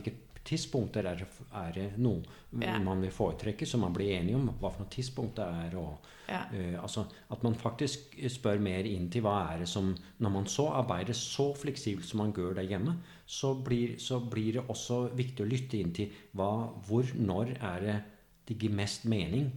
[0.49, 1.21] hvilke tidspunkter er,
[1.53, 2.21] er det noe
[2.59, 2.79] Ja.
[2.79, 5.77] man vil foretrekke, så man blir enige om hva for noe tidspunkt det er.
[5.77, 5.97] Og,
[6.27, 6.45] Ja.
[6.53, 10.45] eh, altså, at man faktisk spør mer inn til hva er det som Når man
[10.45, 15.15] så arbeider så fleksibelt som man gjør der hjemme, så blir, så blir det også
[15.15, 18.03] viktig å lytte inn til hva, hvor, når er det
[18.47, 19.51] det gir mest mening.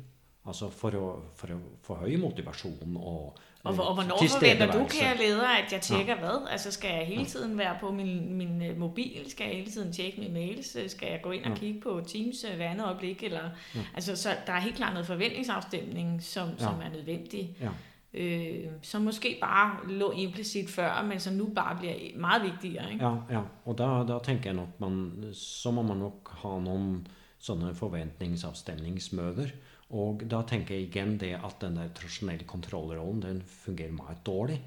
[0.45, 5.49] Altså for å, for å forhøye motivasjon og Og, og hvornår forventer du, kære leder,
[5.49, 6.47] at jeg tjekker hvad?
[6.51, 9.25] Altså skal jeg hele tiden være på min, min øh, mobil?
[9.31, 10.77] Skal jeg hele tiden tjekke mine mails?
[10.93, 11.57] Skal jeg gå ind og Ja.
[11.57, 13.23] kigge på Teams øh, hver andet øjeblik?
[13.23, 13.51] Eller,
[13.95, 16.65] altså, så der er helt klart noget forventningsafstemning, som, Ja.
[16.65, 17.57] som er nødvendig.
[17.61, 17.69] Ja.
[18.15, 22.93] Øh, som måske bare lå implicit før, men som nu bare bliver meget vigtigere.
[22.93, 23.05] Ikke?
[23.07, 23.41] Ja, ja.
[23.65, 27.07] og da, da tenker jeg nok man, så må man nok ha noen
[27.39, 29.47] sånne forventningsavstemningsmøter.
[29.93, 34.61] Og da tenker jeg igjen det at den der tradisjonelle kontrollrollen den fungerer meget dårlig.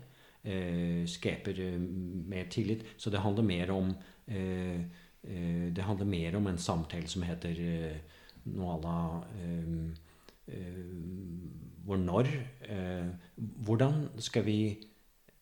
[0.45, 1.79] Eh, skaper eh,
[2.29, 2.85] mer tillit.
[2.97, 3.95] Så det handler mer om
[4.27, 4.81] eh,
[5.23, 7.95] eh, Det handler mer om en samtale som heter eh,
[8.53, 8.97] noe à la
[9.41, 9.87] eh,
[10.53, 10.83] eh,
[11.85, 12.29] Hvor når
[12.69, 13.09] eh,
[13.65, 14.59] Hvordan skal vi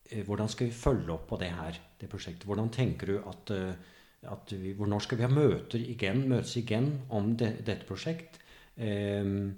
[0.08, 2.48] eh, hvordan skal vi følge opp på det her, det prosjektet?
[2.48, 3.74] Hvordan tenker du at, eh,
[4.32, 8.40] at vi, Hvornår skal vi ha møter igjen, møtes igjen om det, dette prosjekt?
[8.80, 9.52] Eh,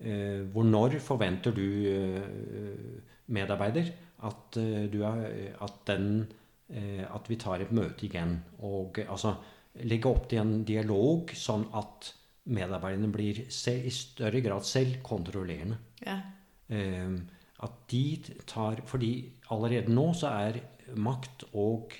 [0.00, 3.00] eh, hvor når forventer du eh,
[3.32, 3.92] medarbeider
[4.26, 6.26] at, eh, du er, at, den,
[6.70, 8.38] eh, at vi tar et møte igjen?
[8.66, 9.36] Og eh, altså
[9.84, 12.12] legge opp til en dialog sånn at
[12.46, 15.78] medarbeiderne blir selv, i større grad selv kontrollerende.
[16.06, 16.20] Ja.
[16.68, 17.16] Eh,
[17.64, 20.58] at de tar Fordi allerede nå så er
[21.00, 21.94] makt og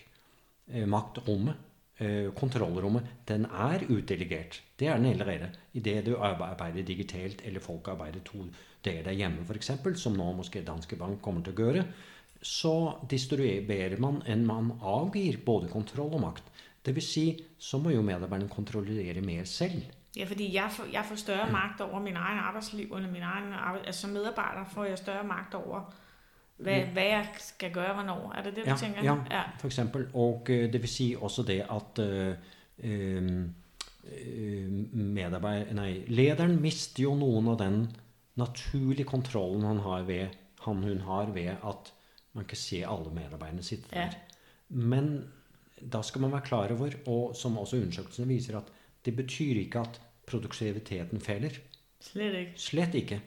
[0.68, 1.65] eh, maktrommet, eh,
[1.96, 4.62] Eh, kontrollrommet, den er utdelegert.
[4.78, 5.48] Det er den allerede.
[5.72, 8.44] Idet du arbeider digitalt, eller folk arbeider to
[8.84, 11.84] dager der hjemme f.eks., som nå måske Danske Bank kommer til å gjøre,
[12.42, 12.74] så
[13.10, 16.52] distribuerer man en man avgir både kontroll og makt.
[16.84, 17.26] Det vil si,
[17.58, 19.80] så må jo medarbeiderne kontrollere mer selv.
[20.16, 23.52] Ja, fordi jeg får, jeg får større magt over min egen arbejdsliv, eller min egen
[23.52, 23.86] arbejds...
[23.86, 25.92] altså som medarbejder får jeg større magt over,
[26.56, 28.32] hvad, hvad jeg skal gøre, hvornår.
[28.38, 29.02] Er det det, du Ja, tænker?
[29.30, 30.06] ja, for eksempel.
[30.14, 32.34] Og eh, det vil si også det at eh,
[32.84, 33.54] em,
[34.04, 37.80] eh, medarbeid- nei, lederen mister jo noen av den
[38.36, 40.28] naturlige kontrollen han, har ved,
[40.64, 41.92] han hun har ved at
[42.36, 44.00] man kan se alle medarbeiderne sitte Ja.
[44.00, 44.16] der.
[44.68, 45.24] Men
[45.92, 48.64] da skal man være klar over, og som også undersøkelsene viser, at
[49.04, 51.50] det betyr ikke at produktiviteten feller.
[52.00, 52.52] Slet ikke.
[52.56, 53.20] Slett ikke.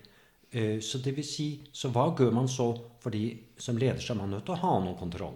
[0.52, 2.74] Eh, Så det vil si, så hva gjør man så?
[3.02, 5.36] Fordi som leder så er man nødt til å ha noe kontroll.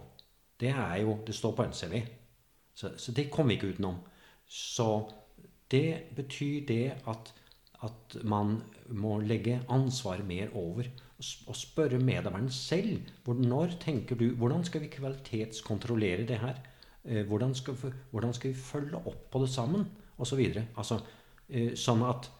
[0.60, 2.02] Det er jo, det står på en CV.
[2.74, 3.96] Så, så det kommer vi ikke utenom.
[4.46, 4.88] Så
[5.70, 7.32] det betyr det at,
[7.82, 10.84] at man må legge ansvaret mer over.
[11.18, 13.00] Og s- Og spørre medarbeideren selv.
[13.24, 16.54] hvor- Når tenker du, hvordan skal vi kvalitetskontrollere det her?
[17.04, 17.74] Eh, Hvordan skal,
[18.10, 19.86] hvordan skal vi følge opp på det sammen?
[20.18, 20.66] Og så videre.
[20.76, 21.00] Altså,
[21.50, 22.30] eh, sånn at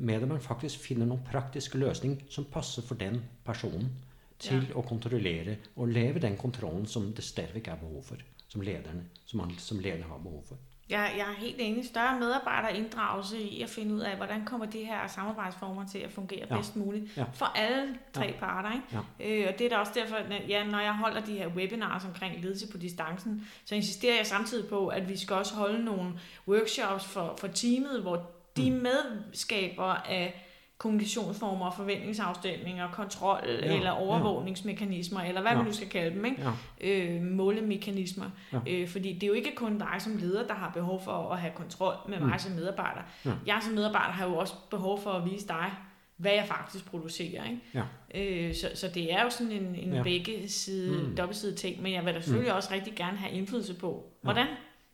[0.00, 3.90] medarbeideren faktisk finner noen praktisk løsning som passer for den personen
[4.38, 4.74] til Ja.
[4.74, 8.16] å kontrollere og leve den kontrollen som det stadigvæk er behov for.
[8.48, 10.56] Som lederne, som man som leder har behov for.
[10.90, 11.84] Jeg, jeg er helt enig.
[11.86, 16.46] Større medarbejderinddragelse i at finde ud af, hvordan kommer de her samarbejdsformer til at fungere
[16.50, 16.56] Ja.
[16.56, 17.24] bedst muligt Ja.
[17.34, 18.32] for alle tre Ja.
[18.40, 18.72] parter.
[18.72, 18.86] Ikke?
[19.20, 19.46] Ja.
[19.46, 22.04] Øh, og det er da også derfor, at ja, når jeg holder de her webinars
[22.04, 26.12] omkring ledelse på distancen, så insisterer jeg samtidig på, at vi skal også holde nogle
[26.48, 28.76] workshops for, for teamet, hvor de Mm.
[28.76, 30.42] medskaber af
[30.78, 34.00] kommunikationsformer, forventningsafstemninger, kontrol Ja, eller ja.
[34.00, 35.56] overvågningsmekanismer, eller hvad Ja.
[35.56, 36.42] man nu skal kalde dem, ikke?
[36.80, 38.30] Ja, øh, målemekanismer.
[38.52, 38.58] Ja.
[38.68, 41.38] Øh, fordi det er jo ikke kun dig som leder, der har behov for at
[41.40, 42.38] have kontrol med mig Mm.
[42.38, 43.00] som medarbejder.
[43.24, 43.32] Ja.
[43.46, 45.70] Jeg som medarbejder har jo også behov for at vise dig,
[46.16, 47.44] hvad jeg faktisk producerer.
[47.44, 47.60] Ikke?
[47.74, 47.82] ja,
[48.14, 50.02] Øh, så, så det er jo sådan en, en Ja.
[50.02, 51.16] begge side, Mm.
[51.16, 54.46] dobbeltsidig ting, men jeg vil da selvfølgelig også rigtig gerne have indflydelse på, hvordan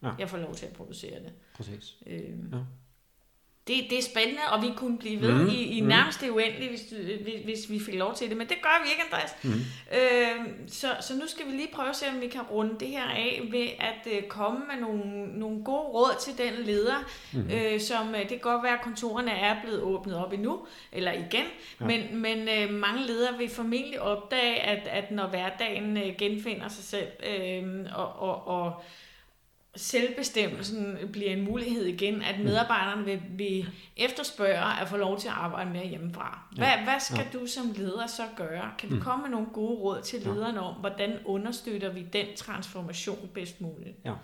[0.02, 0.10] Ja.
[0.18, 1.32] jeg får lov til at producere det.
[1.56, 1.96] præcis.
[2.06, 2.20] Øh,
[2.52, 2.56] Ja.
[3.66, 6.68] Det, det er spændende, og vi kunne blive ved mm, i, i nærmest det uendelige,
[6.68, 8.36] hvis, du, hvis, hvis vi fik lov til det.
[8.36, 9.34] Men det gør vi ikke, Andreas.
[9.42, 9.50] Mm.
[9.98, 12.88] Øh, så, så nu skal vi lige prøve at se, om vi kan runde det
[12.88, 17.50] her af ved at øh, komme med nogle, nogle gode råd til den leder, mm.
[17.50, 21.12] øh, som øh, det kan godt være, at kontorerne er blevet åbnet op endnu, eller
[21.12, 21.46] igen.
[21.80, 21.86] Ja.
[21.86, 26.84] Men, men øh, mange ledere vil formentlig opdage, at, at når hverdagen øh, genfinder sig
[26.84, 28.82] selv, øh, og, og, og
[29.76, 32.44] selvbestemmelsen bliver en mulighed igen, at mm.
[32.44, 36.42] medarbejderne vil, vil efterspørge at få lov til at arbejde mere hjemmefra.
[36.56, 36.84] Hvad, ja.
[36.84, 37.38] hvad skal ja.
[37.38, 38.70] du som leder så gøre?
[38.78, 39.00] Kan du mm.
[39.00, 43.96] komme med nogle gode råd til lederne om, hvordan understøtter vi den transformation bedst muligt?
[44.04, 44.14] Ja,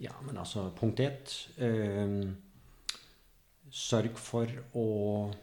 [0.00, 1.50] ja men altså punkt 1.
[1.58, 2.26] Øh,
[3.70, 4.40] sørg for
[4.78, 5.36] at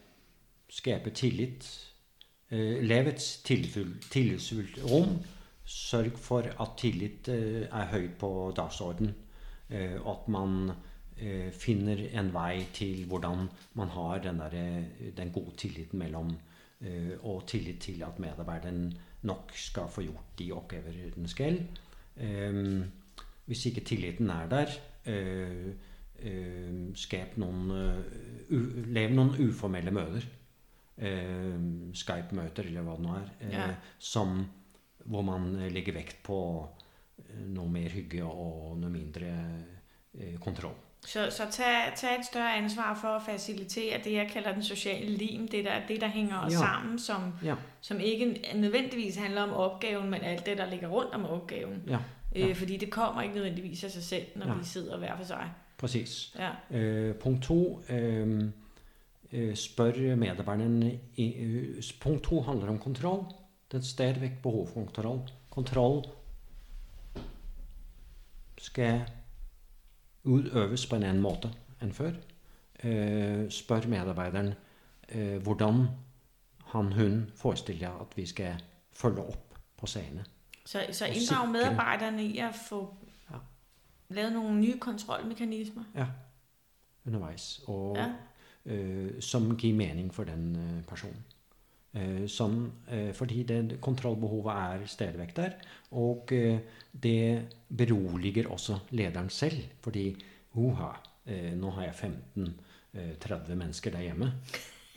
[0.69, 1.91] skabe tillit.
[2.51, 3.39] Øh, lev et
[4.11, 5.07] tillitsfuldt rum.
[5.65, 9.15] Sørg for at tillit øh, er højt på dagsordenen.
[9.69, 10.71] Eh, at man
[11.17, 13.45] eh, finner en vei til hvordan
[13.77, 16.37] man har den, der, eh, den gode tilliten mellom
[17.23, 18.93] Og tillit til at medarbeideren
[19.27, 21.57] nok skal få gjort de oppgaver den skal.
[23.45, 24.71] Hvis ikke tilliten er der,
[26.95, 27.67] skap noen
[28.95, 30.23] Lev noen uformelle møter.
[31.93, 33.75] Skype-møter, eller hva det nå er.
[33.99, 34.39] Som,
[35.03, 36.39] hvor man legger vekt på
[37.47, 39.25] noget mere hygge og noget mindre
[40.13, 40.73] øh, kontrol.
[41.05, 45.17] Så, så tag, tag et større ansvar for at facilitere det, jeg kalder den sociale
[45.17, 46.57] lim, det der, det, der hænger os ja.
[46.57, 47.55] sammen, som, ja.
[47.81, 51.83] som ikke nødvendigvis handler om opgaven, men alt det, der ligger rundt om opgaven.
[51.87, 51.99] Ja.
[52.35, 52.47] Ja.
[52.47, 54.53] Øh, fordi det kommer ikke nødvendigvis af sig selv, når ja.
[54.53, 55.51] vi sidder hver for sig.
[55.77, 56.35] Præcis.
[56.39, 56.77] Ja.
[56.77, 57.81] Øh, punkt to.
[57.89, 58.43] Øh,
[59.31, 60.99] øh, spørg medarbejderne.
[61.19, 63.23] Øh, punkt to handler om kontrol.
[63.71, 65.19] Det er stadigvæk behov for kontrol.
[65.49, 66.05] Kontrol
[68.59, 69.01] skal
[70.23, 72.11] udøves på en anden måde end før.
[72.83, 74.53] Uh, spør medarbejderen
[75.15, 75.87] uh, hvordan
[76.65, 80.25] han, hun forestiller at vi skal følge op på sagene.
[80.65, 82.93] Så, så inddrag medarbejderne i at få
[83.31, 83.35] ja.
[84.09, 85.83] lavet nogle nye kontrolmekanismer?
[85.95, 86.07] Ja,
[87.05, 87.61] undervejs.
[87.67, 88.11] Og ja.
[88.65, 91.25] uh, som giver mening for den uh, personen.
[91.89, 95.55] Uh, som, uh, fordi det kontrollbehovet er stadigvæk der,
[95.91, 96.57] og uh,
[97.03, 100.15] det beroliger også lederen selv, fordi
[100.53, 100.91] uha,
[101.55, 101.93] nå har jeg
[102.93, 104.31] 15-30 mennesker der hjemme,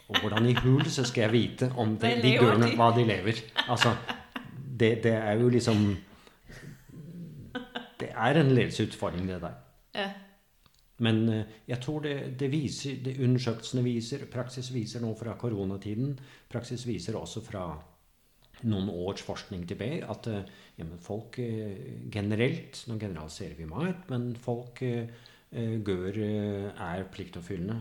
[0.09, 3.05] og hvordan i hul så skal jeg vite om de, de gør noe, hva de
[3.05, 3.40] lever.
[3.68, 3.93] Altså,
[4.80, 5.97] det, det er jo liksom
[8.01, 9.59] Det er en ledelsesutfordring, det der.
[9.95, 10.09] Ja.
[11.03, 16.14] Men uh, jeg tror det, det viser, det undersøkelsene viser, praksis viser nå fra koronatiden,
[16.53, 17.66] praksis viser også fra
[18.62, 24.32] noen års forskning tilbake at uh, ja, folk uh, generelt Nå generaliserer vi meget, men
[24.36, 24.82] folk
[25.84, 27.74] gør, er pliktoppfyllende,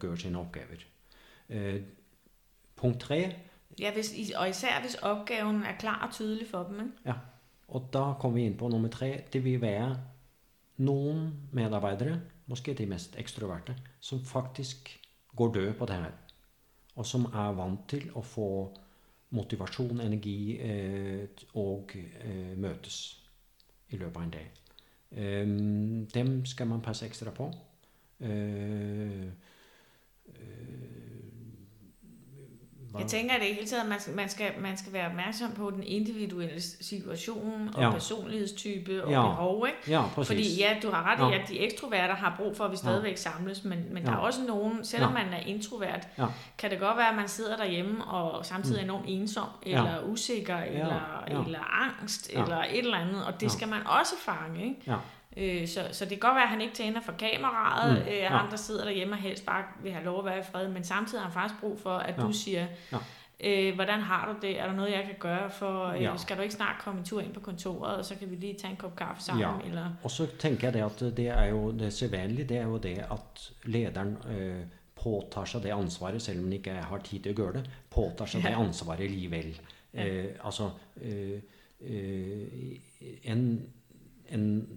[0.00, 0.86] gør sine oppgaver.
[2.76, 3.18] Punkt tre
[3.78, 6.80] Ja, hvis, og især hvis opgaven er klar og tydelig for dem.
[6.80, 6.92] Ikke?
[7.06, 7.12] Ja,
[7.68, 9.24] og da kommer vi ind på nummer tre.
[9.32, 9.96] Det vil være
[10.76, 14.90] nogle medarbejdere måske de mest ekstroverte, som faktisk
[15.36, 16.12] går død på det her.
[16.96, 18.50] Og som er vant til å få
[19.36, 21.28] motivasjon, energi eh,
[21.60, 22.98] og eh, møtes
[23.92, 24.64] i løpet av en dag.
[25.08, 27.46] Um, dem skal man passe ekstra på.
[28.20, 29.28] Uh,
[32.98, 35.70] jeg tænker, at det hele taget, man skal, man, skal, man skal være opmærksom på
[35.70, 37.90] den individuelle situation og ja.
[37.90, 39.22] personlighedstype og ja.
[39.22, 39.66] behov.
[39.66, 39.90] Ikke?
[39.90, 40.28] Ja, præcis.
[40.28, 41.42] Fordi ja, du har ret i, ja.
[41.42, 43.16] at de ekstroverter har brug for, at vi stadigvæk ja.
[43.16, 44.10] samles, men, men ja.
[44.10, 45.24] der er også nogen, selvom ja.
[45.24, 46.26] man er introvert, ja.
[46.58, 48.90] kan det godt være, at man sidder derhjemme og samtidig er mm.
[48.90, 50.04] enormt ensom, eller ja.
[50.04, 50.64] usikker, ja.
[50.64, 51.44] Eller, ja.
[51.44, 52.42] eller angst, ja.
[52.42, 53.48] eller et eller andet, og det ja.
[53.48, 54.64] skal man også fange.
[54.64, 54.80] Ikke?
[54.86, 54.96] Ja.
[55.36, 58.16] Øh, så, så det kan godt være, at han ikke tænder for kameraet, mm, øh,
[58.16, 58.28] ja.
[58.28, 60.84] ham der sidder derhjemme og helst bare vil have lov at være i fred, men
[60.84, 62.22] samtidig har han faktisk brug for, at ja.
[62.22, 62.98] du siger, ja.
[63.40, 64.60] øh, hvordan har du det?
[64.60, 66.16] Er der noget, jeg kan gøre for, øh, ja.
[66.16, 68.54] skal du ikke snart komme en tur ind på kontoret, og så kan vi lige
[68.54, 69.44] tage en kop kaffe sammen?
[69.44, 69.68] Ja.
[69.68, 69.90] Eller?
[70.02, 72.98] Og så tænker jeg det, at det er jo det sædvanlige, det er jo det,
[72.98, 74.60] at lederen øh,
[75.02, 78.42] påtager sig det ansvaret, selvom man ikke har tid til at gøre det, påtager sig
[78.42, 78.48] ja.
[78.48, 79.60] det ansvaret alligevel.
[79.94, 80.06] Ja.
[80.06, 80.70] Øh, altså,
[81.02, 81.40] øh,
[81.80, 82.46] øh,
[83.22, 83.68] en
[84.30, 84.68] en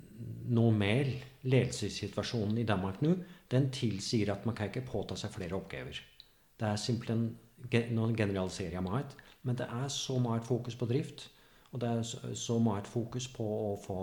[0.51, 1.11] normal
[1.47, 3.15] ledelsessituasjon i Danmark nå,
[3.51, 6.01] den tilsier at man kan ikke påta seg flere oppgaver.
[6.59, 7.31] Det er simpelthen
[7.91, 9.11] Nå generaliserer jeg meget,
[9.43, 11.27] men det er så meget fokus på drift,
[11.71, 13.97] og det er så meget fokus på å få,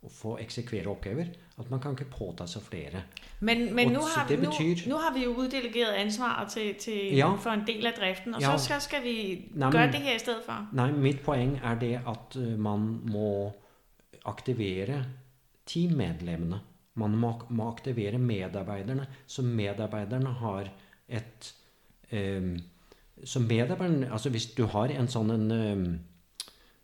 [0.00, 1.28] å få eksekvere oppgaver,
[1.60, 3.02] at man kan ikke påta seg flere.
[3.40, 7.16] Men, men nå, har vi, betyr, nå, nå har vi jo uddelegeret ansvaret til, til
[7.18, 9.16] ja, for en del av driften, og ja, så skal, skal vi
[9.52, 10.72] nej, gøre det her i stedet for.
[10.72, 13.52] Nei, mitt poeng er det at øh, man må
[14.24, 15.04] aktivere
[15.68, 16.60] teammedlemmene.
[17.00, 20.68] Man må, må aktivere medarbeiderne, så medarbeiderne har
[21.08, 21.54] et
[22.12, 22.56] um,
[23.24, 25.86] Så medarbeideren Altså hvis du har en sånn en um,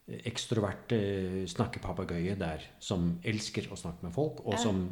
[0.09, 4.62] ekstrovert uh, snakkepapegøye der som elsker å snakke med folk, og ja.
[4.62, 4.89] som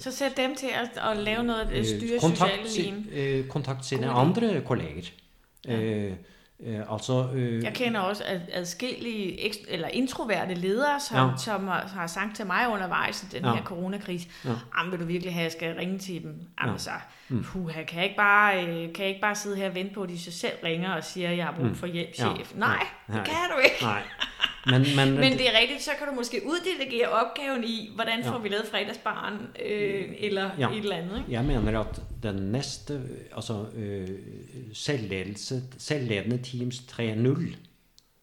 [0.00, 3.48] så sæt dem til at, at lave noget, at styre kontakt, sociale liv.
[3.52, 5.10] Kontakt sine God andre kolleger.
[5.66, 5.76] Ja.
[5.76, 6.14] Øh,
[6.66, 11.36] altså, øh, jeg kender også ad, adskillige eller introverte ledere, som, ja.
[11.36, 13.54] som har sagt til mig undervejs i den ja.
[13.54, 14.50] her coronakrise, ja.
[14.90, 16.40] vil du virkelig have, at jeg skal ringe til dem?
[16.60, 16.78] Jamen ja.
[16.78, 16.90] så,
[17.28, 17.42] mm.
[17.42, 20.02] puh, kan jeg, ikke bare, øh, kan jeg ikke bare sidde her og vente på,
[20.02, 21.74] at de sig selv ringer og siger, at jeg har brug mm.
[21.74, 22.26] for hjælp, chef?
[22.26, 22.58] Ja.
[22.58, 23.76] Nej, Nej, det kan du ikke.
[23.82, 24.02] Nej.
[24.66, 28.32] Men, men, men det er rigtigt, så kan du måske uddelegere opgaven i, hvordan får
[28.32, 28.38] ja.
[28.38, 29.34] vi lavet fredagsbarn,
[29.64, 30.70] øh, eller ja.
[30.70, 31.18] et eller andet.
[31.18, 31.32] Ikke?
[31.32, 33.02] Jeg mener, at den næste,
[33.36, 34.08] altså øh,
[34.72, 37.56] selvledelse, selvledende Teams 3.0,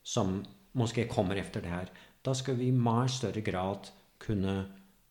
[0.04, 1.86] som måske kommer efter det her,
[2.26, 3.78] da skal vi i meget større grad
[4.20, 4.66] kunne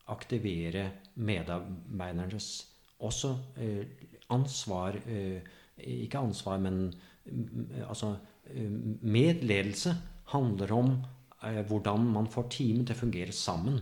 [0.08, 2.66] aktivere medarbejdernes
[2.98, 3.86] også øh,
[4.30, 5.40] ansvar, øh,
[5.78, 6.94] ikke ansvar, men
[7.26, 8.16] øh, altså
[8.54, 8.70] øh,
[9.02, 9.94] medledelse
[10.28, 11.02] handler om
[11.68, 13.80] hvordan man får teamet til å fungere sammen.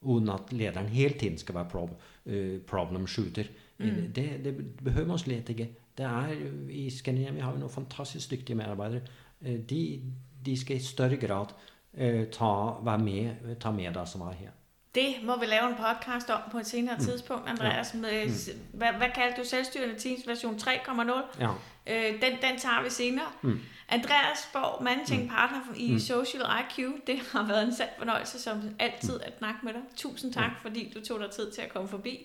[0.00, 3.50] Uten at lederen hele tiden skal være prob uh, problem shooter.
[3.78, 4.12] Mm.
[4.14, 5.68] Det, det, behøver man slett ikke.
[5.96, 6.32] Det er,
[6.72, 9.02] I Skandinavia vi har vi noen fantastisk dyktige medarbeidere.
[9.40, 9.82] De,
[10.44, 14.56] de, skal i større grad uh, ta, være med, ta med det som er her.
[14.94, 17.04] Det må vi lave en podcast om på et senere mm.
[17.04, 17.94] tidspunkt, Andreas.
[17.94, 18.60] Med, mm.
[18.72, 21.40] hvad, hvad kaldte du selvstyrende teams version 3.0?
[21.40, 21.48] Ja.
[21.86, 23.26] Øh, den, den tager vi senere.
[23.42, 23.60] Mm.
[23.88, 25.28] Andreas Borg, managing mm.
[25.28, 25.98] partner i mm.
[25.98, 26.86] Social IQ.
[27.06, 29.24] Det har været en sand fornøjelse som altid mm.
[29.26, 29.82] at snakke med dig.
[29.96, 30.68] Tusind tak, ja.
[30.68, 32.18] fordi du tog dig tid til at komme forbi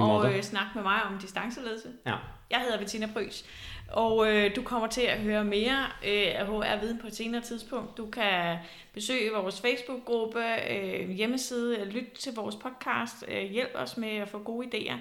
[0.00, 1.88] og øh, snakke med mig om distanceledelse.
[2.06, 2.16] Ja.
[2.50, 3.44] Jeg hedder Bettina Prys,
[3.90, 7.96] og øh, du kommer til at høre mere øh, af HR-viden på et senere tidspunkt.
[7.96, 8.56] Du kan
[8.94, 14.28] besøge vores Facebook-gruppe, øh, hjemmeside, øh, lytte til vores podcast, øh, hjælp os med at
[14.28, 14.96] få gode idéer.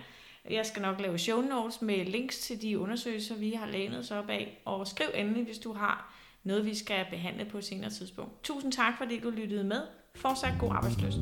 [0.49, 4.11] Jeg skal nok lave show notes med links til de undersøgelser, vi har lænet os
[4.11, 4.61] op af.
[4.65, 6.13] Og skriv endelig, hvis du har
[6.43, 8.43] noget, vi skal behandle på et senere tidspunkt.
[8.43, 9.81] Tusind tak, fordi du lyttede med.
[10.15, 11.17] Fortsat god arbejdsløst.